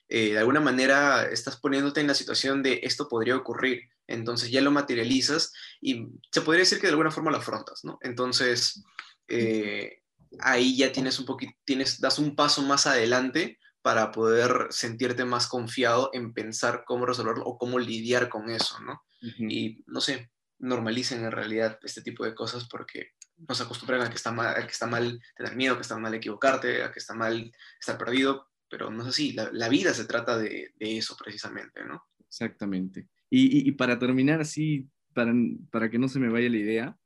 eh, 0.10 0.34
de 0.34 0.40
alguna 0.40 0.60
manera 0.60 1.26
estás 1.26 1.58
poniéndote 1.58 2.02
en 2.02 2.08
la 2.08 2.16
situación 2.16 2.64
de 2.64 2.80
esto 2.84 3.08
podría 3.08 3.36
ocurrir, 3.36 3.84
entonces 4.08 4.50
ya 4.50 4.62
lo 4.62 4.72
materializas 4.72 5.54
y 5.82 6.08
se 6.32 6.42
podría 6.42 6.62
decir 6.62 6.80
que 6.80 6.88
de 6.88 6.92
alguna 6.92 7.12
forma 7.12 7.32
lo 7.32 7.38
afrontas, 7.38 7.84
¿no? 7.84 8.00
Entonces, 8.02 8.84
eh, 9.28 10.02
ahí 10.40 10.76
ya 10.76 10.92
tienes 10.92 11.20
un 11.20 11.26
poquito, 11.26 11.54
tienes, 11.64 12.00
das 12.00 12.20
un 12.20 12.36
paso 12.36 12.62
más 12.64 12.88
adelante 12.88 13.60
para 13.86 14.12
poder 14.12 14.66
sentirte 14.72 15.26
más 15.26 15.46
confiado 15.48 16.10
en 16.12 16.34
pensar 16.34 16.86
cómo 16.88 17.06
resolverlo 17.06 17.44
o 17.46 17.60
cómo 17.60 17.78
lidiar 17.78 18.30
con 18.30 18.50
eso, 18.50 18.80
¿no? 18.80 18.94
Uh 19.22 19.28
-huh. 19.28 19.48
Y 19.48 19.84
no 19.86 20.02
sé, 20.02 20.32
normalicen 20.58 21.24
en 21.24 21.32
realidad 21.32 21.78
este 21.84 22.02
tipo 22.02 22.26
de 22.26 22.34
cosas 22.34 22.68
porque 22.68 23.12
nos 23.48 23.62
acostumbran 23.62 24.02
a 24.02 24.10
que 24.10 24.16
está 24.16 24.32
mal, 24.32 24.48
a 24.48 24.66
que 24.66 24.72
está 24.72 24.88
mal 24.88 25.22
tener 25.38 25.56
miedo, 25.56 25.74
a 25.74 25.78
que 25.78 25.84
está 25.84 26.00
mal 26.00 26.16
equivocarte, 26.16 26.82
a 26.82 26.92
que 26.92 26.98
está 26.98 27.14
mal 27.14 27.52
estar 27.80 27.96
perdido, 27.96 28.50
pero 28.68 28.90
no 28.90 29.04
es 29.04 29.10
así, 29.10 29.34
la, 29.34 29.52
la 29.54 29.70
vida 29.70 29.94
se 29.94 30.06
trata 30.06 30.36
de, 30.36 30.74
de, 30.80 30.98
eso 30.98 31.16
precisamente, 31.24 31.86
¿no? 31.86 32.06
Exactamente. 32.28 33.08
Y, 33.30 33.60
y, 33.60 33.70
y, 33.70 33.72
para 33.74 34.00
terminar 34.00 34.42
así, 34.42 34.90
para, 35.14 35.32
para 35.70 35.92
que 35.92 36.00
no 36.00 36.08
se 36.08 36.18
me 36.20 36.30
vaya 36.30 36.50
la 36.50 36.58
idea, 36.58 36.98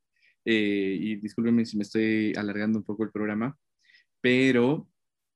eh, 0.45 0.97
y 0.97 1.17
discúlpenme 1.17 1.65
si 1.65 1.75
me 1.75 1.83
estoy 1.83 2.33
alargando 2.37 2.79
un 2.79 2.85
poco 2.85 3.03
el 3.03 3.11
programa, 3.11 3.57
pero 4.21 4.87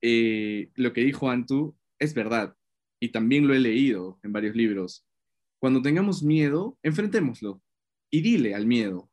eh, 0.04 0.70
lo 0.76 0.92
que 0.92 1.02
dijo 1.02 1.30
Antu 1.30 1.76
es 1.98 2.14
verdad, 2.14 2.56
y 3.00 3.10
también 3.10 3.48
lo 3.48 3.54
he 3.54 3.60
leído 3.60 4.20
en 4.22 4.34
varios 4.34 4.56
libros. 4.56 5.08
Cuando 5.60 5.82
tengamos 5.82 6.24
miedo, 6.24 6.78
enfrentémoslo 6.84 7.62
y 8.12 8.22
dile 8.22 8.54
al 8.54 8.68
miedo, 8.68 9.10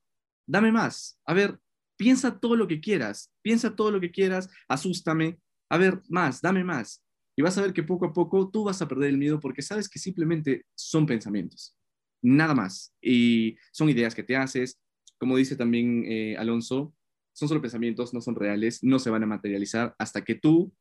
dame 0.47 0.73
más, 0.73 1.19
a 1.25 1.33
ver, 1.33 1.61
piensa 1.97 2.41
todo 2.41 2.57
lo 2.57 2.67
que 2.67 2.81
quieras, 2.81 3.33
piensa 3.41 3.77
todo 3.77 3.93
lo 3.93 4.01
que 4.01 4.11
quieras, 4.11 4.51
asústame, 4.69 5.39
a 5.71 5.79
ver, 5.79 6.03
más, 6.09 6.43
dame 6.43 6.65
más. 6.65 7.05
Y 7.37 7.43
vas 7.43 7.57
a 7.57 7.63
ver 7.63 7.73
que 7.73 7.85
poco 7.85 8.07
a 8.07 8.13
poco 8.13 8.51
tú 8.51 8.65
vas 8.65 8.83
a 8.83 8.89
perder 8.89 9.11
el 9.11 9.19
miedo 9.19 9.39
porque 9.39 9.63
sabes 9.63 9.89
que 9.89 10.01
simplemente 10.01 10.67
son 10.75 11.07
pensamientos, 11.07 11.77
nada 12.21 12.55
más. 12.55 12.93
Y 13.01 13.57
son 13.71 13.89
ideas 13.89 14.15
que 14.15 14.25
te 14.25 14.37
haces, 14.37 14.81
como 15.19 15.37
dice 15.37 15.55
también 15.55 16.05
eh, 16.07 16.37
Alonso, 16.37 16.93
son 17.33 17.49
solo 17.49 17.61
pensamientos, 17.61 18.13
no 18.13 18.21
son 18.21 18.35
reales, 18.35 18.83
no 18.83 18.99
se 18.99 19.11
van 19.11 19.23
a 19.23 19.27
materializar 19.27 19.95
hasta 19.99 20.25
que 20.25 20.35
tú, 20.35 20.73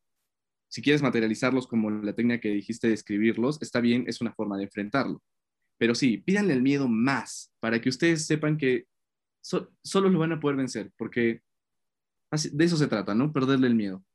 si 0.70 0.82
quieres 0.82 1.02
materializarlos 1.02 1.68
como 1.68 1.90
la 1.90 2.14
técnica 2.14 2.40
que 2.40 2.50
dijiste 2.50 2.88
de 2.88 2.94
escribirlos, 2.94 3.62
está 3.62 3.82
bien, 3.82 4.06
es 4.08 4.22
una 4.22 4.34
forma 4.34 4.58
de 4.58 4.64
enfrentarlo. 4.64 5.22
Pero 5.78 5.96
sí, 5.96 6.18
pídanle 6.18 6.54
el 6.54 6.62
miedo 6.62 6.88
más 6.88 7.52
para 7.60 7.82
que 7.82 7.90
ustedes 7.90 8.26
sepan 8.26 8.58
que 8.58 8.86
so, 9.42 9.72
solo 9.84 10.10
lo 10.10 10.20
van 10.20 10.34
a 10.34 10.40
poder 10.40 10.58
vencer, 10.58 10.92
porque 10.98 11.42
así, 12.32 12.50
de 12.54 12.66
eso 12.66 12.78
se 12.78 12.88
trata, 12.88 13.16
¿no? 13.16 13.34
Perderle 13.34 13.68
el 13.68 13.76
miedo. 13.76 14.06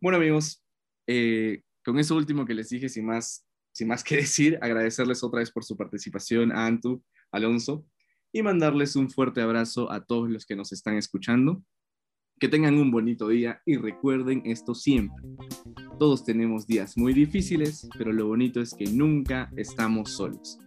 Bueno, 0.00 0.18
amigos, 0.18 0.62
eh, 1.06 1.62
con 1.84 1.98
eso 1.98 2.16
último 2.16 2.44
que 2.44 2.54
les 2.54 2.68
dije, 2.68 2.88
sin 2.88 3.06
más, 3.06 3.46
sin 3.72 3.88
más 3.88 4.04
que 4.04 4.16
decir, 4.18 4.58
agradecerles 4.60 5.24
otra 5.24 5.40
vez 5.40 5.50
por 5.50 5.64
su 5.64 5.76
participación 5.76 6.52
a 6.52 6.66
Antu, 6.66 7.02
Alonso, 7.32 7.86
y 8.30 8.42
mandarles 8.42 8.94
un 8.94 9.08
fuerte 9.08 9.40
abrazo 9.40 9.90
a 9.90 10.04
todos 10.04 10.28
los 10.28 10.44
que 10.44 10.54
nos 10.54 10.72
están 10.72 10.96
escuchando. 10.96 11.62
Que 12.40 12.48
tengan 12.48 12.78
un 12.78 12.90
bonito 12.90 13.28
día 13.28 13.60
y 13.66 13.76
recuerden 13.76 14.42
esto 14.44 14.74
siempre. 14.74 15.24
Todos 15.98 16.24
tenemos 16.24 16.66
días 16.66 16.96
muy 16.96 17.12
difíciles, 17.12 17.88
pero 17.98 18.12
lo 18.12 18.28
bonito 18.28 18.60
es 18.60 18.74
que 18.74 18.86
nunca 18.86 19.50
estamos 19.56 20.12
solos. 20.12 20.58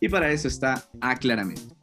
Y 0.00 0.08
para 0.08 0.32
eso 0.32 0.48
está 0.48 0.88
Aclaramente. 1.00 1.74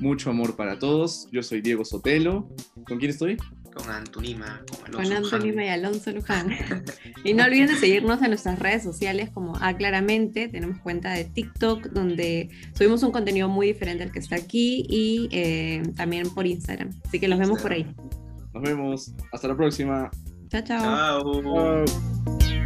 Mucho 0.00 0.30
amor 0.30 0.56
para 0.56 0.78
todos. 0.78 1.28
Yo 1.30 1.42
soy 1.42 1.60
Diego 1.60 1.84
Sotelo. 1.84 2.48
¿Con 2.86 2.98
quién 2.98 3.10
estoy? 3.10 3.36
Con 3.72 3.88
Antonima, 3.90 4.64
con 4.68 4.86
Alonso 4.86 5.02
Con 5.02 5.12
Antonima 5.12 5.64
y 5.64 5.68
Alonso 5.68 6.10
Luján. 6.10 6.50
y 7.24 7.34
no 7.34 7.44
olviden 7.44 7.68
de 7.68 7.76
seguirnos 7.76 8.22
en 8.22 8.28
nuestras 8.28 8.58
redes 8.58 8.82
sociales 8.82 9.30
como 9.30 9.56
Aclaramente. 9.60 10.48
Tenemos 10.48 10.80
cuenta 10.80 11.12
de 11.12 11.24
TikTok 11.24 11.90
donde 11.90 12.50
subimos 12.76 13.04
un 13.04 13.12
contenido 13.12 13.48
muy 13.48 13.68
diferente 13.68 14.02
al 14.02 14.10
que 14.10 14.18
está 14.18 14.34
aquí 14.34 14.84
y 14.88 15.28
eh, 15.30 15.82
también 15.96 16.28
por 16.30 16.44
Instagram. 16.44 16.90
Así 17.06 17.20
que 17.20 17.28
los 17.28 17.38
vemos 17.38 17.62
por 17.62 17.72
ahí. 17.72 17.86
Nos 18.54 18.62
vemos. 18.62 19.12
Hasta 19.32 19.48
la 19.48 19.56
próxima. 19.56 20.10
Chao, 20.48 20.62
chao. 20.62 21.42
Chao. 21.42 22.63